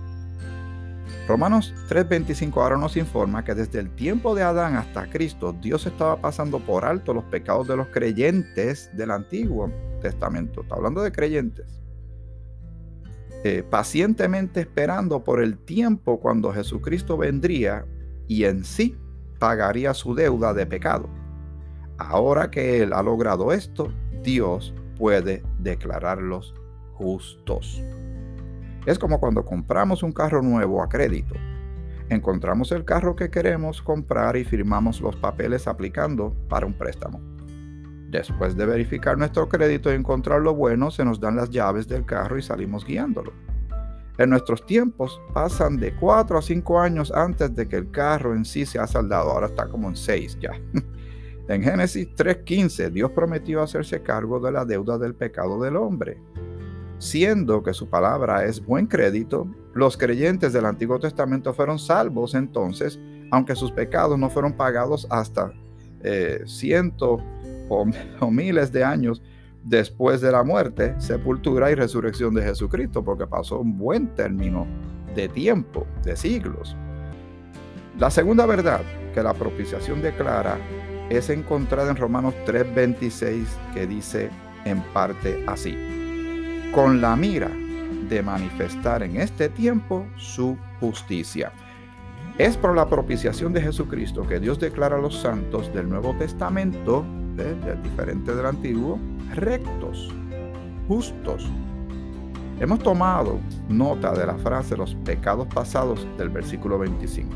Romanos 1.28 1.74
3:25 1.90 2.62
ahora 2.62 2.78
nos 2.78 2.96
informa 2.96 3.44
que 3.44 3.56
desde 3.56 3.80
el 3.80 3.90
tiempo 3.90 4.34
de 4.36 4.44
Adán 4.44 4.78
hasta 4.78 5.10
Cristo, 5.10 5.54
Dios 5.62 5.86
estaba 5.86 6.16
pasando 6.16 6.60
por 6.60 6.86
alto 6.86 7.14
los 7.14 7.26
pecados 7.26 7.68
de 7.68 7.76
los 7.76 7.88
creyentes 7.88 8.90
del 8.96 9.12
Antiguo 9.12 9.70
Testamento. 10.02 10.62
Está 10.62 10.76
hablando 10.76 11.02
de 11.02 11.12
creyentes. 11.12 11.82
Eh, 13.44 13.64
pacientemente 13.70 14.62
esperando 14.62 15.26
por 15.26 15.44
el 15.44 15.58
tiempo 15.58 16.22
cuando 16.22 16.54
Jesucristo 16.54 17.18
vendría 17.18 17.86
y 18.30 18.46
en 18.46 18.64
sí 18.64 18.96
pagaría 19.44 19.94
su 19.94 20.16
deuda 20.16 20.54
de 20.54 20.66
pecado. 20.66 21.10
Ahora 21.98 22.50
que 22.50 22.82
Él 22.82 22.94
ha 22.94 23.04
logrado 23.04 23.52
esto, 23.52 23.92
Dios 24.24 24.74
puede 24.98 25.44
declararlos 25.60 26.56
justos. 26.94 27.84
Es 28.86 28.98
como 28.98 29.20
cuando 29.20 29.44
compramos 29.44 30.02
un 30.02 30.14
carro 30.14 30.42
nuevo 30.42 30.82
a 30.82 30.88
crédito. 30.88 31.36
Encontramos 32.08 32.72
el 32.72 32.86
carro 32.86 33.18
que 33.18 33.30
queremos 33.30 33.82
comprar 33.82 34.38
y 34.38 34.46
firmamos 34.46 35.02
los 35.02 35.18
papeles 35.18 35.68
aplicando 35.68 36.34
para 36.48 36.66
un 36.66 36.78
préstamo. 36.78 37.20
Después 38.12 38.56
de 38.56 38.66
verificar 38.66 39.18
nuestro 39.18 39.50
crédito 39.50 39.92
y 39.92 39.96
encontrar 39.96 40.40
lo 40.40 40.56
bueno, 40.56 40.90
se 40.90 41.04
nos 41.04 41.20
dan 41.20 41.36
las 41.36 41.50
llaves 41.50 41.86
del 41.90 42.06
carro 42.06 42.38
y 42.38 42.42
salimos 42.42 42.86
guiándolo. 42.86 43.34
En 44.18 44.30
nuestros 44.30 44.66
tiempos 44.66 45.20
pasan 45.34 45.78
de 45.78 45.96
4 45.96 46.38
a 46.38 46.42
5 46.42 46.80
años 46.80 47.12
antes 47.12 47.56
de 47.56 47.68
que 47.68 47.78
el 47.78 47.90
carro 47.90 48.36
en 48.36 48.46
sí 48.46 48.66
se 48.66 48.80
ha 48.80 48.86
saldado. 48.86 49.32
Ahora 49.32 49.48
está 49.48 49.68
como 49.68 49.90
en 49.90 49.96
6 49.96 50.38
ya. 50.40 50.52
En 51.50 51.62
Génesis 51.62 52.08
3.15, 52.16 52.90
Dios 52.90 53.12
prometió 53.12 53.62
hacerse 53.62 54.02
cargo 54.02 54.40
de 54.40 54.50
la 54.50 54.64
deuda 54.64 54.98
del 54.98 55.14
pecado 55.14 55.62
del 55.62 55.76
hombre. 55.76 56.18
Siendo 57.00 57.62
que 57.62 57.74
su 57.74 57.90
palabra 57.90 58.46
es 58.46 58.66
buen 58.66 58.88
crédito, 58.88 59.46
los 59.74 59.98
creyentes 59.98 60.54
del 60.54 60.66
Antiguo 60.66 61.00
Testamento 61.00 61.54
fueron 61.54 61.80
salvos 61.80 62.34
entonces, 62.34 62.98
aunque 63.30 63.58
sus 63.58 63.74
pecados 63.74 64.18
no 64.18 64.30
fueron 64.30 64.54
pagados 64.54 65.06
hasta 65.10 65.52
eh, 66.02 66.44
cientos 66.46 67.22
o, 67.68 67.86
o 68.22 68.32
miles 68.32 68.72
de 68.72 68.86
años 68.86 69.22
después 69.64 70.22
de 70.22 70.32
la 70.32 70.44
muerte, 70.44 70.96
sepultura 71.00 71.72
y 71.72 71.76
resurrección 71.76 72.34
de 72.34 72.44
Jesucristo, 72.44 73.04
porque 73.04 73.28
pasó 73.28 73.60
un 73.60 73.78
buen 73.78 74.14
término 74.16 74.68
de 75.16 75.30
tiempo, 75.30 75.88
de 76.04 76.16
siglos. 76.16 76.76
La 77.98 78.10
segunda 78.10 78.46
verdad 78.46 78.82
que 79.14 79.24
la 79.24 79.34
propiciación 79.34 80.02
declara 80.02 80.58
es 81.10 81.30
encontrada 81.30 81.92
en 81.92 81.98
Romanos 81.98 82.34
3:26 82.46 83.46
que 83.74 83.86
dice 83.86 84.30
en 84.66 84.82
parte 84.94 85.44
así 85.48 85.78
con 86.74 87.02
la 87.02 87.16
mira 87.16 87.52
de 88.10 88.24
manifestar 88.24 89.04
en 89.04 89.18
este 89.18 89.48
tiempo 89.48 90.08
su 90.18 90.58
justicia. 90.80 91.52
Es 92.40 92.58
por 92.58 92.76
la 92.76 92.90
propiciación 92.90 93.54
de 93.54 93.62
Jesucristo 93.62 94.28
que 94.28 94.40
Dios 94.40 94.60
declara 94.60 94.96
a 94.98 95.00
los 95.00 95.20
santos 95.20 95.72
del 95.72 95.88
Nuevo 95.88 96.16
Testamento, 96.18 97.06
diferente 97.84 98.34
del 98.34 98.48
Antiguo, 98.48 98.98
rectos, 99.36 100.14
justos. 100.88 101.50
Hemos 102.60 102.80
tomado 102.80 103.40
nota 103.68 104.14
de 104.14 104.26
la 104.26 104.36
frase 104.36 104.78
los 104.78 104.96
pecados 104.96 105.48
pasados 105.48 106.08
del 106.18 106.30
versículo 106.30 106.80
25. 106.80 107.30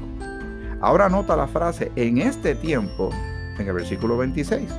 Ahora 0.79 1.09
nota 1.09 1.35
la 1.35 1.47
frase 1.47 1.91
en 1.95 2.19
este 2.19 2.55
tiempo 2.55 3.09
en 3.57 3.67
el 3.67 3.73
versículo 3.73 4.17
26. 4.17 4.69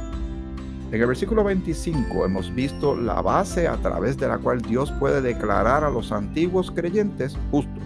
En 0.90 1.00
el 1.00 1.06
versículo 1.06 1.44
25 1.44 2.24
hemos 2.24 2.54
visto 2.54 2.96
la 2.96 3.20
base 3.20 3.68
a 3.68 3.76
través 3.76 4.16
de 4.16 4.28
la 4.28 4.38
cual 4.38 4.62
Dios 4.62 4.90
puede 4.92 5.20
declarar 5.20 5.84
a 5.84 5.90
los 5.90 6.12
antiguos 6.12 6.70
creyentes 6.70 7.36
justos. 7.50 7.82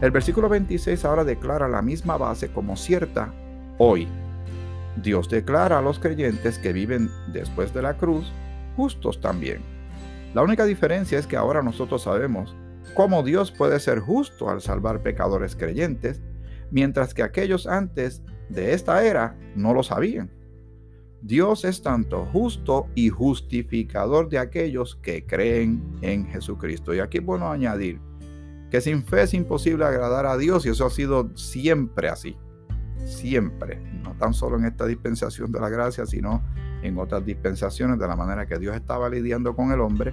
El 0.00 0.10
versículo 0.10 0.48
26 0.48 1.04
ahora 1.04 1.24
declara 1.24 1.68
la 1.68 1.82
misma 1.82 2.16
base 2.16 2.50
como 2.50 2.76
cierta 2.76 3.32
hoy. 3.78 4.08
Dios 5.02 5.28
declara 5.28 5.78
a 5.78 5.82
los 5.82 5.98
creyentes 5.98 6.58
que 6.58 6.72
viven 6.72 7.10
después 7.32 7.72
de 7.74 7.82
la 7.82 7.96
cruz 7.96 8.32
justos 8.76 9.20
también. 9.20 9.62
La 10.34 10.42
única 10.42 10.64
diferencia 10.64 11.18
es 11.18 11.26
que 11.26 11.36
ahora 11.36 11.62
nosotros 11.62 12.02
sabemos 12.02 12.54
cómo 12.94 13.22
Dios 13.22 13.50
puede 13.50 13.80
ser 13.80 14.00
justo 14.00 14.50
al 14.50 14.60
salvar 14.60 15.02
pecadores 15.02 15.56
creyentes, 15.56 16.22
mientras 16.70 17.14
que 17.14 17.22
aquellos 17.22 17.66
antes 17.66 18.22
de 18.48 18.72
esta 18.72 19.04
era 19.04 19.36
no 19.54 19.74
lo 19.74 19.82
sabían. 19.82 20.30
Dios 21.22 21.64
es 21.64 21.80
tanto 21.80 22.26
justo 22.26 22.88
y 22.94 23.08
justificador 23.08 24.28
de 24.28 24.38
aquellos 24.38 24.96
que 24.96 25.24
creen 25.24 25.82
en 26.02 26.26
Jesucristo. 26.26 26.94
Y 26.94 27.00
aquí 27.00 27.18
bueno 27.18 27.50
añadir 27.50 27.98
que 28.70 28.80
sin 28.80 29.04
fe 29.04 29.22
es 29.22 29.32
imposible 29.32 29.84
agradar 29.84 30.26
a 30.26 30.36
Dios 30.36 30.66
y 30.66 30.68
eso 30.68 30.84
ha 30.84 30.90
sido 30.90 31.30
siempre 31.36 32.08
así. 32.08 32.36
Siempre. 33.04 33.80
No 34.02 34.14
tan 34.14 34.34
solo 34.34 34.58
en 34.58 34.64
esta 34.64 34.86
dispensación 34.86 35.52
de 35.52 35.60
la 35.60 35.68
gracia, 35.68 36.06
sino 36.06 36.42
en 36.82 36.98
otras 36.98 37.24
dispensaciones 37.24 37.98
de 37.98 38.06
la 38.06 38.16
manera 38.16 38.46
que 38.46 38.58
Dios 38.58 38.74
estaba 38.74 39.08
lidiando 39.08 39.54
con 39.54 39.72
el 39.72 39.80
hombre 39.80 40.12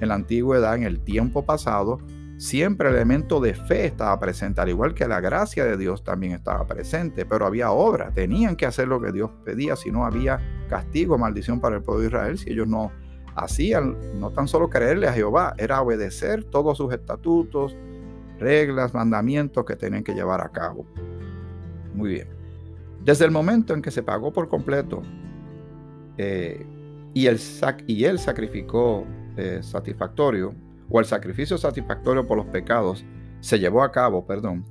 en 0.00 0.08
la 0.08 0.14
antigüedad, 0.14 0.76
en 0.76 0.84
el 0.84 1.00
tiempo 1.00 1.44
pasado 1.44 1.98
siempre 2.42 2.88
el 2.88 2.96
elemento 2.96 3.38
de 3.38 3.54
fe 3.54 3.86
estaba 3.86 4.18
presente, 4.18 4.60
al 4.60 4.68
igual 4.68 4.94
que 4.94 5.06
la 5.06 5.20
gracia 5.20 5.64
de 5.64 5.76
Dios 5.76 6.02
también 6.02 6.32
estaba 6.32 6.66
presente, 6.66 7.24
pero 7.24 7.46
había 7.46 7.70
obra, 7.70 8.10
tenían 8.10 8.56
que 8.56 8.66
hacer 8.66 8.88
lo 8.88 9.00
que 9.00 9.12
Dios 9.12 9.30
pedía, 9.44 9.76
si 9.76 9.92
no 9.92 10.04
había 10.04 10.40
castigo, 10.68 11.16
maldición 11.16 11.60
para 11.60 11.76
el 11.76 11.82
pueblo 11.82 12.00
de 12.00 12.08
Israel, 12.08 12.38
si 12.38 12.50
ellos 12.50 12.66
no 12.66 12.90
hacían, 13.36 13.96
no 14.18 14.32
tan 14.32 14.48
solo 14.48 14.68
creerle 14.68 15.06
a 15.06 15.12
Jehová, 15.12 15.54
era 15.56 15.80
obedecer 15.80 16.42
todos 16.42 16.78
sus 16.78 16.92
estatutos, 16.92 17.76
reglas, 18.40 18.92
mandamientos 18.92 19.64
que 19.64 19.76
tenían 19.76 20.02
que 20.02 20.12
llevar 20.12 20.40
a 20.40 20.48
cabo. 20.48 20.84
Muy 21.94 22.10
bien. 22.10 22.28
Desde 23.04 23.24
el 23.24 23.30
momento 23.30 23.74
en 23.74 23.82
que 23.82 23.90
se 23.90 24.02
pagó 24.02 24.32
por 24.32 24.48
completo 24.48 25.02
eh, 26.18 26.64
y, 27.14 27.26
el 27.26 27.40
y 27.86 28.04
él 28.04 28.18
sacrificó 28.18 29.04
eh, 29.36 29.60
satisfactorio, 29.62 30.54
o 30.88 31.00
el 31.00 31.06
sacrificio 31.06 31.56
satisfactorio 31.56 32.26
por 32.26 32.36
los 32.36 32.46
pecados 32.46 33.04
se 33.40 33.58
llevó 33.58 33.82
a 33.82 33.90
cabo, 33.90 34.26
perdón, 34.26 34.64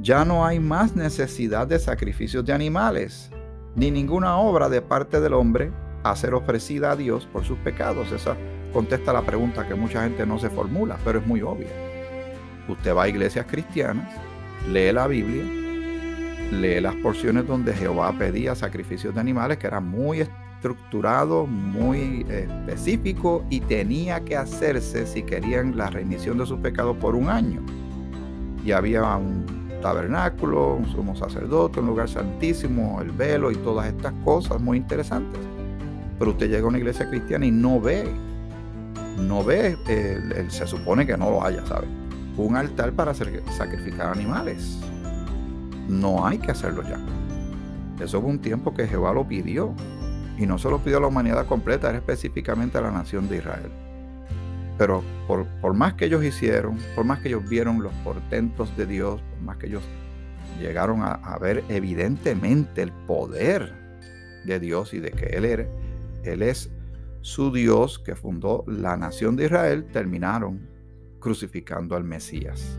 ya 0.00 0.24
no 0.24 0.44
hay 0.44 0.58
más 0.58 0.96
necesidad 0.96 1.66
de 1.66 1.78
sacrificios 1.78 2.44
de 2.44 2.52
animales, 2.52 3.30
ni 3.76 3.90
ninguna 3.90 4.36
obra 4.36 4.68
de 4.68 4.82
parte 4.82 5.20
del 5.20 5.34
hombre 5.34 5.70
a 6.02 6.16
ser 6.16 6.34
ofrecida 6.34 6.92
a 6.92 6.96
Dios 6.96 7.26
por 7.32 7.44
sus 7.44 7.58
pecados. 7.58 8.10
Esa 8.10 8.36
contesta 8.72 9.12
la 9.12 9.22
pregunta 9.22 9.66
que 9.66 9.74
mucha 9.74 10.02
gente 10.02 10.26
no 10.26 10.38
se 10.38 10.50
formula, 10.50 10.98
pero 11.04 11.18
es 11.20 11.26
muy 11.26 11.42
obvia. 11.42 11.68
Usted 12.68 12.94
va 12.94 13.04
a 13.04 13.08
iglesias 13.08 13.46
cristianas, 13.48 14.12
lee 14.68 14.92
la 14.92 15.06
Biblia, 15.06 15.44
lee 16.50 16.80
las 16.80 16.94
porciones 16.96 17.46
donde 17.46 17.72
Jehová 17.74 18.12
pedía 18.18 18.54
sacrificios 18.54 19.14
de 19.14 19.20
animales, 19.20 19.58
que 19.58 19.66
eran 19.66 19.88
muy 19.88 20.20
estructurado, 20.20 21.46
muy 21.46 22.26
específico 22.28 23.44
y 23.48 23.60
tenía 23.60 24.20
que 24.20 24.36
hacerse 24.36 25.06
si 25.06 25.22
querían 25.22 25.76
la 25.76 25.88
remisión 25.88 26.38
de 26.38 26.46
sus 26.46 26.58
pecados 26.60 26.96
por 26.96 27.14
un 27.14 27.28
año. 27.28 27.62
Y 28.64 28.72
había 28.72 29.16
un 29.16 29.46
tabernáculo, 29.80 30.74
un 30.74 30.86
sumo 30.90 31.16
sacerdote, 31.16 31.80
un 31.80 31.86
lugar 31.86 32.08
santísimo, 32.08 33.00
el 33.00 33.10
velo 33.10 33.50
y 33.50 33.56
todas 33.56 33.86
estas 33.86 34.12
cosas 34.24 34.60
muy 34.60 34.76
interesantes. 34.76 35.40
Pero 36.18 36.32
usted 36.32 36.50
llega 36.50 36.64
a 36.64 36.68
una 36.68 36.78
iglesia 36.78 37.08
cristiana 37.08 37.46
y 37.46 37.50
no 37.50 37.80
ve, 37.80 38.04
no 39.18 39.42
ve, 39.42 39.78
se 40.48 40.66
supone 40.66 41.06
que 41.06 41.16
no 41.16 41.30
lo 41.30 41.42
haya, 41.42 41.64
¿sabe? 41.64 41.86
Un 42.36 42.56
altar 42.56 42.92
para 42.92 43.14
sacrificar 43.14 44.12
animales. 44.12 44.78
No 45.90 46.24
hay 46.24 46.38
que 46.38 46.52
hacerlo 46.52 46.82
ya. 46.82 46.98
Eso 48.02 48.20
fue 48.20 48.30
un 48.30 48.38
tiempo 48.38 48.72
que 48.72 48.86
Jehová 48.86 49.12
lo 49.12 49.26
pidió. 49.26 49.74
Y 50.38 50.46
no 50.46 50.56
solo 50.56 50.78
pidió 50.78 50.98
a 50.98 51.00
la 51.00 51.08
humanidad 51.08 51.46
completa, 51.46 51.90
era 51.90 51.98
específicamente 51.98 52.78
a 52.78 52.80
la 52.80 52.92
nación 52.92 53.28
de 53.28 53.38
Israel. 53.38 53.70
Pero 54.78 55.02
por, 55.26 55.74
más 55.74 55.94
que 55.94 56.06
ellos 56.06 56.24
hicieron, 56.24 56.78
por 56.94 57.04
más 57.04 57.18
que 57.18 57.28
ellos 57.28 57.46
vieron 57.46 57.82
los 57.82 57.92
portentos 58.04 58.74
de 58.76 58.86
Dios, 58.86 59.20
por 59.20 59.40
más 59.42 59.56
que 59.58 59.66
ellos 59.66 59.82
llegaron 60.58 61.02
a, 61.02 61.38
ver 61.38 61.64
evidentemente 61.68 62.82
el 62.82 62.92
poder 62.92 63.74
de 64.46 64.60
Dios 64.60 64.94
y 64.94 65.00
de 65.00 65.10
que 65.10 65.26
Él, 65.26 65.44
era, 65.44 65.66
él 66.22 66.42
es 66.42 66.70
su 67.20 67.52
Dios 67.52 67.98
que 67.98 68.14
fundó 68.14 68.64
la 68.66 68.96
nación 68.96 69.36
de 69.36 69.46
Israel, 69.46 69.86
terminaron 69.92 70.66
crucificando 71.18 71.96
al 71.96 72.04
Mesías. 72.04 72.78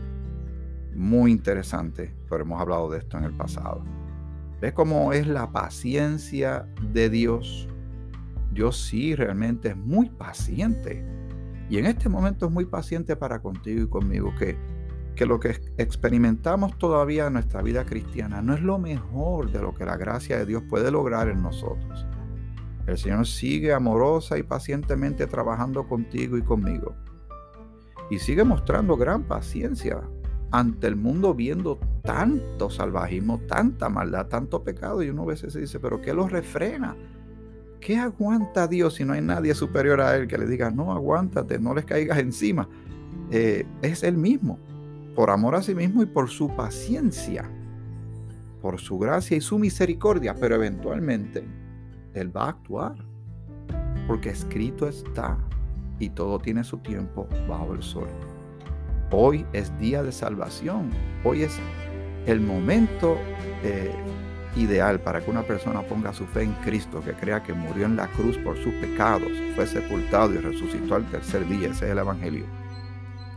Muy 0.94 1.30
interesante, 1.30 2.14
pero 2.28 2.42
hemos 2.42 2.60
hablado 2.60 2.90
de 2.90 2.98
esto 2.98 3.18
en 3.18 3.24
el 3.24 3.32
pasado. 3.32 3.82
¿Ves 4.60 4.72
cómo 4.74 5.12
es 5.12 5.26
la 5.26 5.50
paciencia 5.50 6.68
de 6.92 7.08
Dios? 7.10 7.68
Dios 8.52 8.80
sí 8.80 9.14
realmente 9.14 9.70
es 9.70 9.76
muy 9.76 10.10
paciente. 10.10 11.04
Y 11.68 11.78
en 11.78 11.86
este 11.86 12.08
momento 12.08 12.46
es 12.46 12.52
muy 12.52 12.66
paciente 12.66 13.16
para 13.16 13.40
contigo 13.40 13.82
y 13.82 13.88
conmigo, 13.88 14.34
que, 14.38 14.56
que 15.16 15.24
lo 15.24 15.40
que 15.40 15.58
experimentamos 15.78 16.76
todavía 16.78 17.26
en 17.26 17.32
nuestra 17.32 17.62
vida 17.62 17.84
cristiana 17.84 18.42
no 18.42 18.54
es 18.54 18.60
lo 18.60 18.78
mejor 18.78 19.50
de 19.50 19.60
lo 19.60 19.74
que 19.74 19.86
la 19.86 19.96
gracia 19.96 20.38
de 20.38 20.46
Dios 20.46 20.62
puede 20.68 20.90
lograr 20.90 21.28
en 21.28 21.42
nosotros. 21.42 22.06
El 22.86 22.98
Señor 22.98 23.26
sigue 23.26 23.72
amorosa 23.72 24.36
y 24.38 24.42
pacientemente 24.42 25.26
trabajando 25.26 25.88
contigo 25.88 26.36
y 26.36 26.42
conmigo. 26.42 26.94
Y 28.10 28.18
sigue 28.18 28.44
mostrando 28.44 28.96
gran 28.96 29.22
paciencia 29.22 30.02
ante 30.52 30.86
el 30.86 30.96
mundo 30.96 31.34
viendo 31.34 31.78
tanto 32.02 32.68
salvajismo, 32.68 33.40
tanta 33.48 33.88
maldad, 33.88 34.26
tanto 34.26 34.62
pecado. 34.62 35.02
Y 35.02 35.08
uno 35.08 35.22
a 35.22 35.26
veces 35.26 35.54
se 35.54 35.60
dice, 35.60 35.80
pero 35.80 36.00
¿qué 36.00 36.12
lo 36.12 36.28
refrena? 36.28 36.94
¿Qué 37.80 37.96
aguanta 37.96 38.68
Dios 38.68 38.94
si 38.94 39.04
no 39.04 39.14
hay 39.14 39.22
nadie 39.22 39.54
superior 39.54 40.00
a 40.00 40.14
Él 40.14 40.28
que 40.28 40.38
le 40.38 40.46
diga, 40.46 40.70
no, 40.70 40.92
aguántate, 40.92 41.58
no 41.58 41.74
les 41.74 41.86
caigas 41.86 42.18
encima? 42.18 42.68
Eh, 43.30 43.66
es 43.80 44.02
Él 44.04 44.16
mismo, 44.16 44.58
por 45.16 45.30
amor 45.30 45.54
a 45.56 45.62
sí 45.62 45.74
mismo 45.74 46.02
y 46.02 46.06
por 46.06 46.28
su 46.28 46.54
paciencia, 46.54 47.48
por 48.60 48.78
su 48.78 48.98
gracia 48.98 49.36
y 49.36 49.40
su 49.40 49.58
misericordia, 49.58 50.34
pero 50.38 50.54
eventualmente 50.54 51.42
Él 52.12 52.36
va 52.36 52.44
a 52.44 52.50
actuar, 52.50 52.94
porque 54.06 54.30
escrito 54.30 54.86
está 54.86 55.38
y 55.98 56.10
todo 56.10 56.38
tiene 56.38 56.62
su 56.62 56.78
tiempo 56.78 57.26
bajo 57.48 57.72
el 57.72 57.82
sol. 57.82 58.08
Hoy 59.14 59.44
es 59.52 59.78
día 59.78 60.02
de 60.02 60.10
salvación. 60.10 60.88
Hoy 61.22 61.42
es 61.42 61.58
el 62.24 62.40
momento 62.40 63.18
eh, 63.62 63.94
ideal 64.56 65.00
para 65.00 65.20
que 65.20 65.30
una 65.30 65.42
persona 65.42 65.82
ponga 65.82 66.14
su 66.14 66.24
fe 66.24 66.44
en 66.44 66.54
Cristo, 66.64 67.02
que 67.04 67.12
crea 67.12 67.42
que 67.42 67.52
murió 67.52 67.84
en 67.84 67.96
la 67.96 68.06
cruz 68.08 68.38
por 68.38 68.56
sus 68.56 68.72
pecados, 68.74 69.30
fue 69.54 69.66
sepultado 69.66 70.32
y 70.32 70.38
resucitó 70.38 70.94
al 70.94 71.04
tercer 71.10 71.46
día. 71.46 71.68
Ese 71.68 71.84
es 71.84 71.92
el 71.92 71.98
Evangelio. 71.98 72.46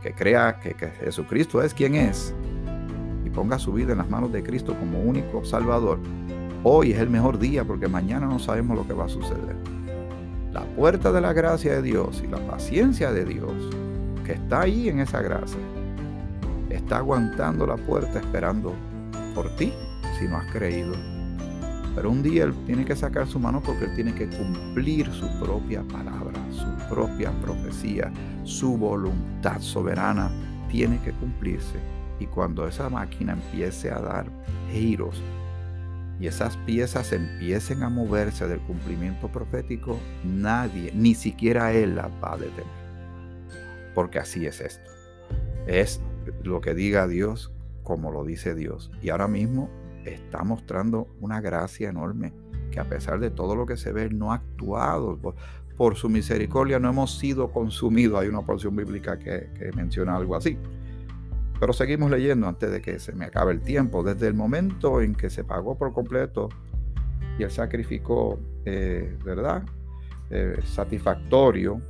Que 0.02 0.14
crea 0.14 0.58
que, 0.60 0.72
que 0.72 0.88
Jesucristo 0.88 1.60
es 1.60 1.74
quien 1.74 1.94
es 1.94 2.34
y 3.26 3.28
ponga 3.28 3.58
su 3.58 3.74
vida 3.74 3.92
en 3.92 3.98
las 3.98 4.08
manos 4.08 4.32
de 4.32 4.42
Cristo 4.42 4.74
como 4.78 5.00
único 5.00 5.44
Salvador. 5.44 5.98
Hoy 6.62 6.92
es 6.92 7.00
el 7.00 7.10
mejor 7.10 7.38
día 7.38 7.64
porque 7.64 7.86
mañana 7.86 8.24
no 8.24 8.38
sabemos 8.38 8.78
lo 8.78 8.86
que 8.86 8.94
va 8.94 9.04
a 9.04 9.10
suceder. 9.10 9.56
La 10.52 10.64
puerta 10.64 11.12
de 11.12 11.20
la 11.20 11.34
gracia 11.34 11.74
de 11.74 11.82
Dios 11.82 12.22
y 12.24 12.28
la 12.28 12.38
paciencia 12.38 13.12
de 13.12 13.26
Dios 13.26 13.52
que 14.26 14.32
está 14.32 14.62
ahí 14.62 14.88
en 14.88 14.98
esa 14.98 15.22
gracia, 15.22 15.60
está 16.68 16.96
aguantando 16.96 17.64
la 17.64 17.76
puerta 17.76 18.18
esperando 18.18 18.74
por 19.36 19.48
ti 19.54 19.72
si 20.18 20.26
no 20.26 20.38
has 20.38 20.50
creído. 20.50 20.94
Pero 21.94 22.10
un 22.10 22.24
día 22.24 22.44
Él 22.44 22.54
tiene 22.66 22.84
que 22.84 22.96
sacar 22.96 23.28
su 23.28 23.38
mano 23.38 23.62
porque 23.62 23.84
Él 23.84 23.94
tiene 23.94 24.14
que 24.14 24.28
cumplir 24.28 25.06
su 25.12 25.28
propia 25.38 25.82
palabra, 25.84 26.40
su 26.50 26.66
propia 26.92 27.30
profecía, 27.40 28.10
su 28.42 28.76
voluntad 28.76 29.60
soberana 29.60 30.28
tiene 30.68 31.00
que 31.02 31.12
cumplirse. 31.12 31.78
Y 32.18 32.26
cuando 32.26 32.66
esa 32.66 32.90
máquina 32.90 33.34
empiece 33.34 33.92
a 33.92 34.00
dar 34.00 34.26
giros 34.72 35.22
y 36.18 36.26
esas 36.26 36.56
piezas 36.58 37.12
empiecen 37.12 37.84
a 37.84 37.88
moverse 37.88 38.48
del 38.48 38.58
cumplimiento 38.60 39.28
profético, 39.28 40.00
nadie, 40.24 40.90
ni 40.94 41.14
siquiera 41.14 41.72
Él 41.72 41.94
las 41.94 42.10
va 42.22 42.32
a 42.32 42.38
detener 42.38 42.85
porque 43.96 44.18
así 44.18 44.46
es 44.46 44.60
esto. 44.60 44.90
Es 45.66 46.02
lo 46.42 46.60
que 46.60 46.74
diga 46.74 47.08
Dios 47.08 47.50
como 47.82 48.12
lo 48.12 48.24
dice 48.24 48.54
Dios. 48.54 48.90
Y 49.00 49.08
ahora 49.08 49.26
mismo 49.26 49.70
está 50.04 50.44
mostrando 50.44 51.08
una 51.18 51.40
gracia 51.40 51.88
enorme, 51.88 52.34
que 52.70 52.78
a 52.78 52.84
pesar 52.84 53.20
de 53.20 53.30
todo 53.30 53.56
lo 53.56 53.64
que 53.64 53.78
se 53.78 53.92
ve, 53.92 54.10
no 54.10 54.32
ha 54.32 54.36
actuado. 54.36 55.18
Por, 55.78 55.96
su 55.96 56.10
misericordia 56.10 56.78
no 56.78 56.90
hemos 56.90 57.18
sido 57.18 57.50
consumidos. 57.50 58.20
Hay 58.20 58.28
una 58.28 58.42
porción 58.42 58.76
bíblica 58.76 59.18
que, 59.18 59.48
menciona 59.74 60.14
algo 60.14 60.36
así. 60.36 60.58
Pero 61.58 61.72
seguimos 61.72 62.10
leyendo 62.10 62.48
antes 62.48 62.70
de 62.70 62.82
que 62.82 62.98
se 62.98 63.14
me 63.14 63.24
acabe 63.24 63.52
el 63.52 63.62
tiempo. 63.62 64.02
Desde 64.02 64.26
el 64.26 64.34
momento 64.34 65.00
en 65.00 65.14
que 65.14 65.30
se 65.30 65.42
pagó 65.42 65.78
por 65.78 65.94
completo 65.94 66.50
y 67.38 67.44
el 67.44 67.50
sacrificó, 67.50 68.38
eh, 68.66 69.16
¿verdad? 69.24 69.62
Eh, 70.28 70.60
satisfactorio 70.66 71.80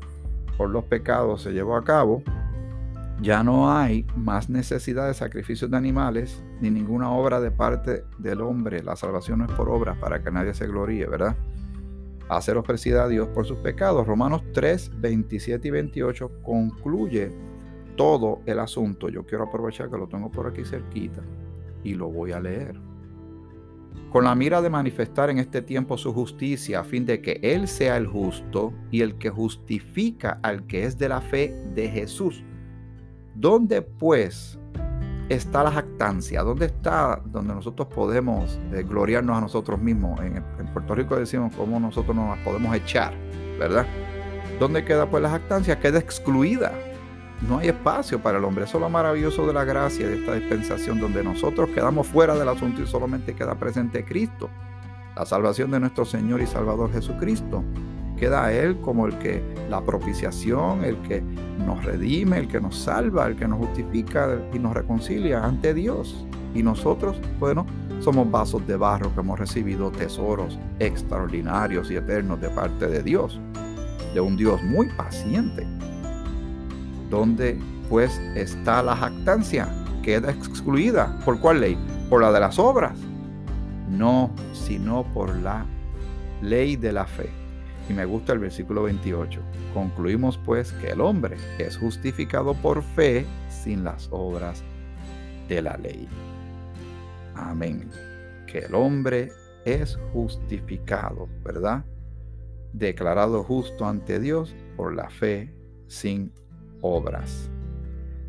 por 0.56 0.70
los 0.70 0.84
pecados 0.84 1.42
se 1.42 1.52
llevó 1.52 1.76
a 1.76 1.84
cabo, 1.84 2.22
ya 3.20 3.42
no 3.42 3.70
hay 3.70 4.06
más 4.14 4.50
necesidad 4.50 5.06
de 5.06 5.14
sacrificios 5.14 5.70
de 5.70 5.76
animales 5.76 6.44
ni 6.60 6.70
ninguna 6.70 7.10
obra 7.10 7.40
de 7.40 7.50
parte 7.50 8.04
del 8.18 8.42
hombre. 8.42 8.82
La 8.82 8.96
salvación 8.96 9.38
no 9.38 9.46
es 9.46 9.52
por 9.52 9.70
obras 9.70 9.96
para 9.98 10.22
que 10.22 10.30
nadie 10.30 10.52
se 10.52 10.66
gloríe, 10.66 11.06
¿verdad? 11.06 11.36
A 12.28 12.40
ser 12.42 12.58
ofrecida 12.58 13.04
a 13.04 13.08
Dios 13.08 13.28
por 13.28 13.46
sus 13.46 13.58
pecados. 13.58 14.06
Romanos 14.06 14.42
3, 14.52 15.00
27 15.00 15.68
y 15.68 15.70
28 15.70 16.42
concluye 16.42 17.30
todo 17.96 18.40
el 18.44 18.58
asunto. 18.58 19.08
Yo 19.08 19.24
quiero 19.24 19.44
aprovechar 19.44 19.90
que 19.90 19.96
lo 19.96 20.08
tengo 20.08 20.30
por 20.30 20.46
aquí 20.46 20.64
cerquita 20.64 21.22
y 21.84 21.94
lo 21.94 22.08
voy 22.08 22.32
a 22.32 22.40
leer 22.40 22.85
con 24.10 24.24
la 24.24 24.34
mira 24.34 24.62
de 24.62 24.70
manifestar 24.70 25.30
en 25.30 25.38
este 25.38 25.62
tiempo 25.62 25.98
su 25.98 26.12
justicia, 26.12 26.80
a 26.80 26.84
fin 26.84 27.04
de 27.04 27.20
que 27.20 27.38
Él 27.42 27.68
sea 27.68 27.96
el 27.96 28.06
justo 28.06 28.72
y 28.90 29.02
el 29.02 29.16
que 29.16 29.30
justifica 29.30 30.38
al 30.42 30.66
que 30.66 30.84
es 30.84 30.96
de 30.96 31.08
la 31.08 31.20
fe 31.20 31.54
de 31.74 31.88
Jesús. 31.88 32.42
¿Dónde 33.34 33.82
pues 33.82 34.58
está 35.28 35.62
la 35.62 35.70
jactancia? 35.70 36.42
¿Dónde 36.42 36.66
está 36.66 37.20
donde 37.26 37.54
nosotros 37.54 37.88
podemos 37.88 38.58
eh, 38.72 38.82
gloriarnos 38.82 39.36
a 39.36 39.40
nosotros 39.40 39.80
mismos? 39.80 40.18
En, 40.20 40.42
Puerto 40.72 40.94
Rico 40.94 41.16
decimos 41.16 41.54
cómo 41.56 41.80
nosotros 41.80 42.14
nos 42.14 42.38
podemos 42.38 42.74
echar, 42.74 43.14
¿verdad? 43.58 43.86
¿Dónde 44.58 44.84
queda 44.84 45.08
pues 45.08 45.22
la 45.22 45.30
jactancia? 45.30 45.78
Queda 45.78 45.98
excluida 45.98 46.72
no 47.42 47.58
hay 47.58 47.68
espacio 47.68 48.20
para 48.20 48.38
el 48.38 48.44
hombre. 48.44 48.64
Eso 48.64 48.78
es 48.78 48.82
lo 48.82 48.88
maravilloso 48.88 49.46
de 49.46 49.52
la 49.52 49.64
gracia 49.64 50.08
de 50.08 50.18
esta 50.18 50.34
dispensación, 50.34 50.98
donde 50.98 51.22
nosotros 51.22 51.68
quedamos 51.70 52.06
fuera 52.06 52.34
del 52.34 52.48
asunto 52.48 52.82
y 52.82 52.86
solamente 52.86 53.34
queda 53.34 53.54
presente 53.54 54.04
Cristo. 54.04 54.48
La 55.14 55.26
salvación 55.26 55.70
de 55.70 55.80
nuestro 55.80 56.04
Señor 56.04 56.40
y 56.40 56.46
Salvador 56.46 56.92
Jesucristo. 56.92 57.62
Queda 58.16 58.50
Él 58.50 58.80
como 58.80 59.06
el 59.06 59.18
que, 59.18 59.42
la 59.68 59.82
propiciación, 59.82 60.82
el 60.82 60.96
que 61.02 61.20
nos 61.20 61.84
redime, 61.84 62.38
el 62.38 62.48
que 62.48 62.60
nos 62.60 62.78
salva, 62.78 63.26
el 63.26 63.36
que 63.36 63.46
nos 63.46 63.58
justifica 63.58 64.38
y 64.54 64.58
nos 64.58 64.72
reconcilia 64.72 65.44
ante 65.44 65.74
Dios. 65.74 66.26
Y 66.54 66.62
nosotros, 66.62 67.20
bueno, 67.38 67.66
somos 68.00 68.30
vasos 68.30 68.66
de 68.66 68.76
barro 68.76 69.12
que 69.12 69.20
hemos 69.20 69.38
recibido 69.38 69.90
tesoros 69.90 70.58
extraordinarios 70.78 71.90
y 71.90 71.96
eternos 71.96 72.40
de 72.40 72.48
parte 72.48 72.86
de 72.86 73.02
Dios, 73.02 73.38
de 74.14 74.20
un 74.20 74.38
Dios 74.38 74.62
muy 74.62 74.88
paciente 74.96 75.66
¿Dónde 77.10 77.58
pues 77.88 78.18
está 78.34 78.82
la 78.82 78.96
jactancia? 78.96 79.68
Queda 80.02 80.30
excluida. 80.30 81.18
¿Por 81.24 81.40
cuál 81.40 81.60
ley? 81.60 81.78
Por 82.08 82.22
la 82.22 82.32
de 82.32 82.40
las 82.40 82.58
obras. 82.58 82.98
No, 83.88 84.30
sino 84.52 85.04
por 85.14 85.34
la 85.36 85.64
ley 86.42 86.76
de 86.76 86.92
la 86.92 87.06
fe. 87.06 87.30
Y 87.88 87.92
me 87.92 88.04
gusta 88.04 88.32
el 88.32 88.40
versículo 88.40 88.82
28. 88.84 89.40
Concluimos 89.72 90.38
pues 90.38 90.72
que 90.72 90.88
el 90.88 91.00
hombre 91.00 91.36
es 91.58 91.76
justificado 91.76 92.54
por 92.54 92.82
fe 92.82 93.24
sin 93.48 93.84
las 93.84 94.08
obras 94.10 94.64
de 95.48 95.62
la 95.62 95.76
ley. 95.76 96.08
Amén. 97.34 97.88
Que 98.46 98.60
el 98.60 98.74
hombre 98.74 99.30
es 99.64 99.98
justificado, 100.12 101.28
¿verdad? 101.44 101.84
Declarado 102.72 103.44
justo 103.44 103.86
ante 103.86 104.18
Dios 104.18 104.54
por 104.76 104.94
la 104.94 105.08
fe 105.08 105.54
sin 105.86 106.32
obras, 106.86 107.50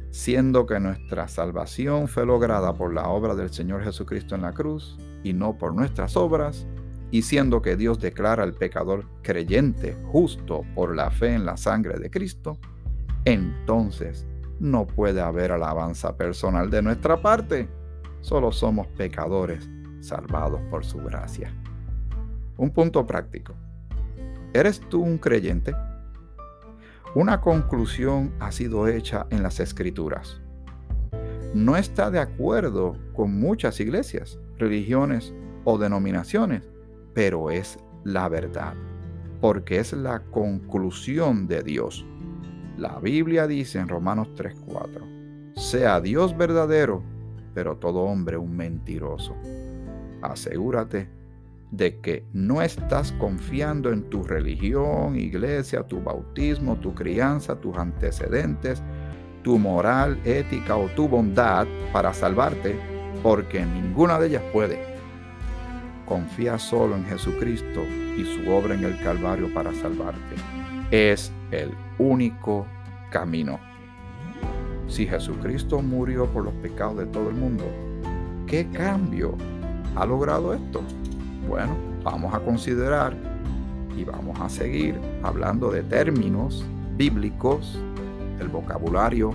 siendo 0.09 0.65
que 0.65 0.79
nuestra 0.79 1.27
salvación 1.27 2.07
fue 2.07 2.25
lograda 2.25 2.73
por 2.73 2.93
la 2.93 3.09
obra 3.09 3.35
del 3.35 3.51
Señor 3.51 3.83
Jesucristo 3.83 4.35
en 4.35 4.41
la 4.41 4.53
cruz 4.53 4.97
y 5.23 5.33
no 5.33 5.57
por 5.57 5.73
nuestras 5.73 6.17
obras, 6.17 6.67
y 7.11 7.21
siendo 7.21 7.61
que 7.61 7.77
Dios 7.77 7.99
declara 7.99 8.43
al 8.43 8.53
pecador 8.53 9.05
creyente 9.21 9.97
justo 10.11 10.63
por 10.75 10.95
la 10.95 11.09
fe 11.09 11.33
en 11.33 11.45
la 11.45 11.55
sangre 11.55 11.99
de 11.99 12.09
Cristo, 12.09 12.57
entonces 13.25 14.25
no 14.59 14.87
puede 14.87 15.21
haber 15.21 15.51
alabanza 15.51 16.17
personal 16.17 16.69
de 16.69 16.81
nuestra 16.81 17.21
parte. 17.21 17.69
Solo 18.21 18.51
somos 18.51 18.87
pecadores 18.87 19.69
salvados 20.01 20.61
por 20.69 20.83
su 20.83 20.97
gracia. 20.99 21.53
Un 22.57 22.71
punto 22.71 23.05
práctico. 23.05 23.53
¿Eres 24.53 24.79
tú 24.79 25.01
un 25.01 25.17
creyente? 25.17 25.73
Una 27.19 27.41
conclusión 27.41 28.31
ha 28.39 28.51
sido 28.51 28.87
hecha 28.87 29.25
en 29.31 29.41
las 29.41 29.59
escrituras. 29.59 30.39
No 31.51 31.75
está 31.75 32.11
de 32.11 32.19
acuerdo 32.19 32.95
con 33.15 33.39
muchas 33.39 33.79
iglesias, 33.79 34.39
religiones 34.59 35.33
o 35.63 35.79
denominaciones, 35.79 36.69
pero 37.15 37.49
es 37.49 37.79
la 38.03 38.29
verdad, 38.29 38.75
porque 39.41 39.79
es 39.79 39.93
la 39.93 40.25
conclusión 40.25 41.47
de 41.47 41.63
Dios. 41.63 42.05
La 42.77 42.99
Biblia 42.99 43.47
dice 43.47 43.79
en 43.79 43.87
Romanos 43.87 44.27
3:4, 44.35 45.03
sea 45.55 45.99
Dios 45.99 46.37
verdadero, 46.37 47.01
pero 47.55 47.77
todo 47.77 48.01
hombre 48.01 48.37
un 48.37 48.55
mentiroso. 48.55 49.35
Asegúrate 50.21 51.09
de 51.71 51.99
que 51.99 52.25
no 52.33 52.61
estás 52.61 53.11
confiando 53.13 53.91
en 53.91 54.03
tu 54.09 54.23
religión, 54.23 55.17
iglesia, 55.17 55.83
tu 55.83 56.01
bautismo, 56.01 56.77
tu 56.77 56.93
crianza, 56.93 57.59
tus 57.59 57.77
antecedentes, 57.77 58.81
tu 59.43 59.57
moral, 59.57 60.19
ética 60.23 60.75
o 60.77 60.87
tu 60.89 61.07
bondad 61.07 61.67
para 61.91 62.13
salvarte, 62.13 62.77
porque 63.21 63.65
ninguna 63.65 64.19
de 64.19 64.27
ellas 64.27 64.43
puede. 64.53 64.79
Confía 66.05 66.57
solo 66.57 66.95
en 66.95 67.05
Jesucristo 67.05 67.83
y 68.17 68.23
su 68.23 68.49
obra 68.49 68.75
en 68.75 68.85
el 68.85 68.97
Calvario 69.01 69.53
para 69.53 69.73
salvarte. 69.73 70.35
Es 70.89 71.31
el 71.51 71.71
único 71.99 72.65
camino. 73.11 73.59
Si 74.87 75.05
Jesucristo 75.05 75.81
murió 75.81 76.27
por 76.27 76.45
los 76.45 76.53
pecados 76.55 76.97
de 76.97 77.05
todo 77.07 77.29
el 77.29 77.35
mundo, 77.35 77.65
¿qué 78.47 78.69
cambio 78.69 79.35
ha 79.95 80.05
logrado 80.05 80.53
esto? 80.53 80.81
Bueno, 81.47 81.77
vamos 82.03 82.33
a 82.33 82.39
considerar 82.39 83.13
y 83.95 84.03
vamos 84.03 84.39
a 84.39 84.49
seguir 84.49 84.99
hablando 85.23 85.71
de 85.71 85.81
términos 85.81 86.65
bíblicos, 86.97 87.79
el 88.39 88.49
vocabulario 88.49 89.33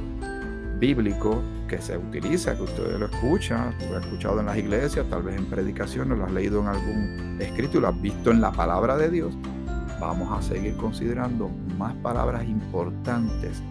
bíblico 0.79 1.41
que 1.69 1.81
se 1.81 1.97
utiliza, 1.97 2.55
que 2.55 2.63
ustedes 2.63 3.01
lo 3.01 3.07
escuchan, 3.07 3.75
lo 3.89 3.97
has 3.97 4.05
escuchado 4.05 4.41
en 4.41 4.47
las 4.47 4.59
iglesias, 4.59 5.07
tal 5.09 5.23
vez 5.23 5.39
en 5.39 5.47
predicaciones, 5.47 6.19
lo 6.19 6.27
has 6.27 6.33
leído 6.33 6.61
en 6.61 6.67
algún 6.67 7.39
escrito 7.41 7.79
y 7.79 7.81
lo 7.81 7.89
has 7.89 8.03
visto 8.03 8.31
en 8.31 8.43
la 8.43 8.53
palabra 8.53 8.99
de 8.99 9.09
Dios. 9.09 9.33
Vamos 9.99 10.31
a 10.37 10.43
seguir 10.43 10.77
considerando 10.77 11.49
más 11.79 11.95
palabras 11.95 12.45
importantes 12.45 13.63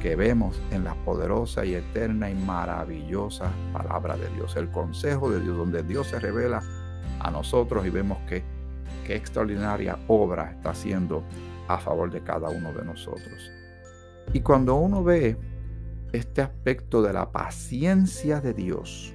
que 0.00 0.16
vemos 0.16 0.58
en 0.70 0.84
la 0.84 0.94
poderosa 1.04 1.66
y 1.66 1.74
eterna 1.74 2.30
y 2.30 2.34
maravillosa 2.34 3.50
palabra 3.74 4.16
de 4.16 4.30
Dios, 4.30 4.56
el 4.56 4.70
consejo 4.70 5.30
de 5.30 5.40
Dios, 5.40 5.58
donde 5.58 5.82
Dios 5.82 6.06
se 6.06 6.18
revela 6.18 6.62
a 7.20 7.30
nosotros 7.30 7.86
y 7.86 7.90
vemos 7.90 8.18
que 8.26 8.42
extraordinaria 9.14 9.98
obra 10.08 10.52
está 10.52 10.70
haciendo 10.70 11.24
a 11.68 11.78
favor 11.78 12.10
de 12.10 12.22
cada 12.22 12.48
uno 12.48 12.72
de 12.72 12.84
nosotros. 12.84 13.50
Y 14.32 14.40
cuando 14.40 14.76
uno 14.76 15.02
ve 15.02 15.36
este 16.12 16.42
aspecto 16.42 17.02
de 17.02 17.12
la 17.12 17.30
paciencia 17.30 18.40
de 18.40 18.54
Dios, 18.54 19.14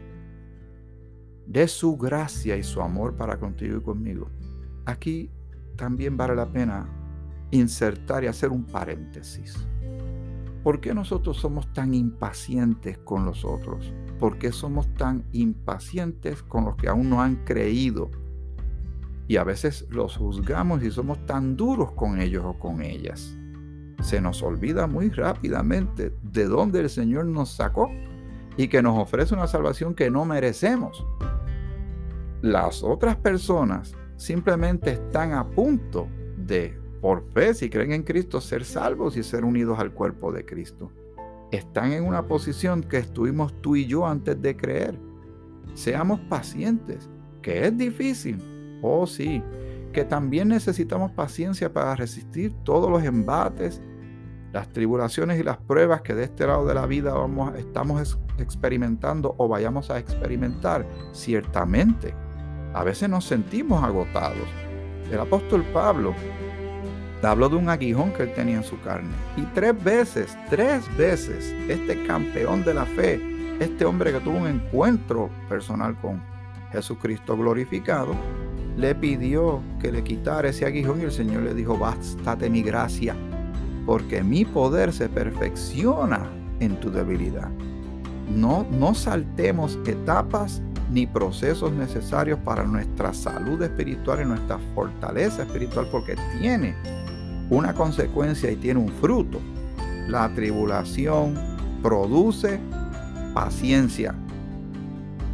de 1.46 1.68
su 1.68 1.98
gracia 1.98 2.58
y 2.58 2.64
su 2.64 2.82
amor 2.82 3.16
para 3.16 3.38
contigo 3.38 3.78
y 3.78 3.82
conmigo, 3.82 4.30
aquí 4.86 5.30
también 5.76 6.18
vale 6.18 6.36
la 6.36 6.50
pena 6.50 6.88
insertar 7.52 8.24
y 8.24 8.28
hacer 8.28 8.50
un 8.50 8.66
paréntesis. 8.66 9.56
¿Por 10.64 10.82
qué 10.82 10.94
nosotros 10.94 11.38
somos 11.38 11.72
tan 11.74 11.94
impacientes 11.94 12.98
con 13.00 13.26
los 13.26 13.46
otros? 13.46 13.94
¿Por 14.20 14.38
qué 14.38 14.52
somos 14.52 14.88
tan 14.96 15.26
impacientes 15.34 16.42
con 16.44 16.66
los 16.66 16.76
que 16.76 16.88
aún 16.88 17.10
no 17.10 17.22
han 17.22 17.44
creído? 17.46 18.10
Y 19.28 19.38
a 19.38 19.44
veces 19.44 19.88
los 19.90 20.18
juzgamos 20.18 20.84
y 20.84 20.92
somos 20.92 21.26
tan 21.26 21.58
duros 21.58 21.92
con 21.92 22.22
ellos 22.22 22.44
o 22.46 22.58
con 22.58 22.82
ellas. 22.82 23.36
Se 24.02 24.22
nos 24.22 24.44
olvida 24.44 24.88
muy 24.88 25.10
rápidamente 25.10 26.14
de 26.22 26.46
dónde 26.46 26.82
el 26.82 26.90
Señor 26.90 27.26
nos 27.26 27.50
sacó 27.50 27.90
y 28.58 28.68
que 28.68 28.82
nos 28.82 28.98
ofrece 28.98 29.34
una 29.34 29.48
salvación 29.48 29.96
que 29.96 30.10
no 30.10 30.26
merecemos. 30.26 31.06
Las 32.42 32.84
otras 32.84 33.16
personas 33.16 33.96
simplemente 34.16 34.92
están 34.92 35.34
a 35.34 35.46
punto 35.50 36.08
de 36.38 36.80
por 37.02 37.24
fe, 37.32 37.54
si 37.54 37.70
creen 37.70 37.92
en 37.92 38.04
Cristo, 38.04 38.40
ser 38.42 38.64
salvos 38.64 39.18
y 39.18 39.24
ser 39.24 39.44
unidos 39.44 39.80
al 39.80 39.92
cuerpo 39.92 40.32
de 40.32 40.46
Cristo. 40.46 40.92
Están 41.56 41.94
en 41.94 42.04
una 42.04 42.28
posición 42.28 42.84
que 42.84 42.98
estuvimos 42.98 43.54
tú 43.62 43.78
y 43.78 43.86
yo 43.86 44.06
antes 44.06 44.42
de 44.42 44.58
creer. 44.58 45.00
Seamos 45.74 46.20
pacientes, 46.22 47.10
que 47.42 47.66
es 47.66 47.78
difícil. 47.78 48.40
Oh 48.82 49.08
sí, 49.08 49.42
que 49.94 50.04
también 50.04 50.50
necesitamos 50.50 51.12
paciencia 51.12 51.72
para 51.72 51.96
resistir 51.96 52.54
todos 52.64 52.92
los 52.92 53.04
embates, 53.04 53.82
las 54.52 54.68
tribulaciones 54.74 55.40
y 55.40 55.44
las 55.44 55.58
pruebas 55.58 56.02
que 56.02 56.14
de 56.14 56.26
este 56.26 56.46
lado 56.46 56.66
de 56.66 56.74
la 56.74 56.86
vida 56.86 57.14
vamos, 57.14 57.56
estamos 57.56 58.20
experimentando 58.38 59.34
o 59.38 59.48
vayamos 59.48 59.90
a 59.90 59.98
experimentar. 59.98 60.86
Ciertamente, 61.14 62.14
a 62.74 62.84
veces 62.84 63.08
nos 63.10 63.24
sentimos 63.24 63.82
agotados. 63.82 64.48
El 65.10 65.20
apóstol 65.20 65.64
Pablo 65.74 66.14
Habló 67.26 67.50
de 67.50 67.56
un 67.56 67.70
aguijón 67.70 68.14
que 68.14 68.24
él 68.24 68.34
tenía 68.34 68.58
en 68.58 68.64
su 68.64 68.80
carne. 68.82 69.10
Y 69.36 69.42
tres 69.54 69.84
veces, 69.84 70.38
tres 70.50 70.84
veces, 70.96 71.56
este 71.68 72.04
campeón 72.06 72.64
de 72.64 72.74
la 72.74 72.86
fe, 72.86 73.20
este 73.60 73.84
hombre 73.84 74.12
que 74.12 74.20
tuvo 74.20 74.38
un 74.38 74.48
encuentro 74.48 75.30
personal 75.50 75.96
con 76.00 76.22
Jesucristo 76.72 77.36
glorificado, 77.36 78.14
le 78.78 78.94
pidió 78.94 79.62
que 79.80 79.92
le 79.92 80.04
quitara 80.04 80.50
ese 80.50 80.66
aguijón 80.66 81.02
y 81.02 81.06
el 81.06 81.12
Señor 81.12 81.44
le 81.44 81.54
dijo, 81.54 81.78
bástate 81.78 82.50
mi 82.50 82.62
gracia, 82.62 83.16
porque 83.86 84.22
mi 84.22 84.46
poder 84.46 84.94
se 84.94 85.10
perfecciona 85.10 86.30
en 86.60 86.80
tu 86.80 86.92
debilidad. 86.92 87.50
No, 88.30 88.68
no 88.72 88.94
saltemos 88.94 89.80
etapas 89.86 90.62
ni 90.92 91.08
procesos 91.08 91.72
necesarios 91.72 92.40
para 92.40 92.64
nuestra 92.64 93.14
salud 93.14 93.62
espiritual 93.62 94.22
y 94.22 94.26
nuestra 94.26 94.60
fortaleza 94.76 95.44
espiritual, 95.44 95.88
porque 95.92 96.16
tiene 96.40 96.76
una 97.50 97.74
consecuencia 97.74 98.52
y 98.52 98.56
tiene 98.56 98.80
un 98.80 98.90
fruto. 98.90 99.40
La 100.08 100.34
tribulación 100.34 101.36
produce 101.82 102.60
paciencia. 103.34 104.16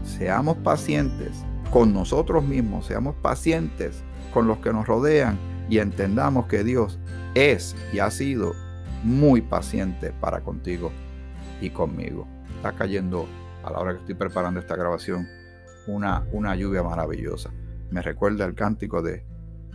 Seamos 0.04 0.58
pacientes 0.58 1.44
con 1.72 1.94
nosotros 1.94 2.44
mismos, 2.44 2.86
seamos 2.88 3.16
pacientes 3.16 4.04
con 4.34 4.48
los 4.48 4.58
que 4.60 4.74
nos 4.74 4.88
rodean 4.88 5.38
y 5.70 5.80
entendamos 5.80 6.48
que 6.48 6.64
Dios 6.64 7.00
es 7.34 7.76
y 7.94 8.00
ha 8.00 8.12
sido 8.12 8.54
muy 9.04 9.42
paciente 9.42 10.12
para 10.20 10.42
contigo 10.42 10.92
y 11.62 11.70
conmigo. 11.70 12.28
Está 12.58 12.74
cayendo 12.74 13.28
a 13.64 13.72
la 13.72 13.80
hora 13.80 13.94
que 13.94 14.00
estoy 14.00 14.16
preparando 14.16 14.60
esta 14.60 14.76
grabación 14.76 15.28
una, 15.88 16.26
una 16.32 16.56
lluvia 16.56 16.84
maravillosa. 16.84 17.52
Me 17.90 18.02
recuerda 18.02 18.46
el 18.46 18.54
cántico 18.54 19.02
de 19.02 19.24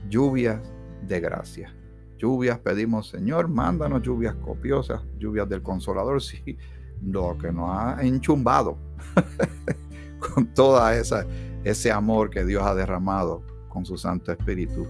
lluvias 0.08 0.60
de 1.02 1.20
gracia. 1.20 1.75
Lluvias 2.18 2.58
pedimos, 2.58 3.08
Señor, 3.08 3.48
mándanos 3.48 4.02
lluvias 4.02 4.34
copiosas, 4.36 5.02
lluvias 5.18 5.48
del 5.48 5.62
consolador, 5.62 6.22
sí, 6.22 6.56
lo 7.02 7.36
que 7.38 7.52
nos 7.52 7.70
ha 7.70 7.98
enchumbado 8.02 8.78
con 10.34 10.46
toda 10.54 10.96
esa 10.96 11.26
ese 11.66 11.90
amor 11.90 12.30
que 12.30 12.44
Dios 12.44 12.62
ha 12.62 12.76
derramado 12.76 13.42
con 13.68 13.84
su 13.84 13.98
Santo 13.98 14.30
Espíritu 14.30 14.86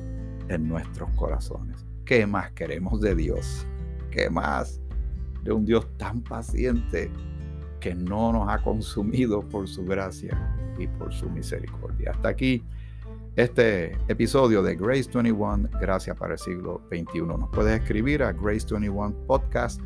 en 0.48 0.68
nuestros 0.68 1.08
corazones. 1.12 1.86
¿Qué 2.04 2.26
más 2.26 2.52
queremos 2.52 3.00
de 3.00 3.14
Dios? 3.14 3.66
¿Qué 4.10 4.28
más 4.28 4.78
de 5.42 5.52
un 5.52 5.64
Dios 5.64 5.88
tan 5.96 6.20
paciente 6.20 7.10
que 7.80 7.94
no 7.94 8.30
nos 8.30 8.50
ha 8.50 8.62
consumido 8.62 9.40
por 9.40 9.66
su 9.66 9.86
gracia 9.86 10.38
y 10.78 10.86
por 10.86 11.14
su 11.14 11.30
misericordia? 11.30 12.10
Hasta 12.10 12.28
aquí 12.28 12.62
este 13.37 13.99
episodio 14.09 14.62
de 14.62 14.75
Grace 14.75 15.11
21, 15.12 15.68
Gracias 15.79 16.16
para 16.16 16.33
el 16.33 16.38
siglo 16.38 16.81
XXI. 16.88 17.20
Nos 17.20 17.51
puedes 17.51 17.79
escribir 17.81 18.22
a 18.22 18.35
grace21podcast 18.35 19.81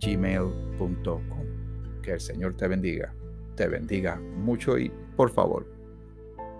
gmail.com. 0.00 1.20
Que 2.02 2.12
el 2.12 2.20
Señor 2.20 2.54
te 2.54 2.66
bendiga, 2.66 3.14
te 3.56 3.68
bendiga 3.68 4.16
mucho 4.16 4.78
y 4.78 4.90
por 5.16 5.30
favor, 5.30 5.66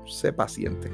sé 0.06 0.32
paciente. 0.32 0.90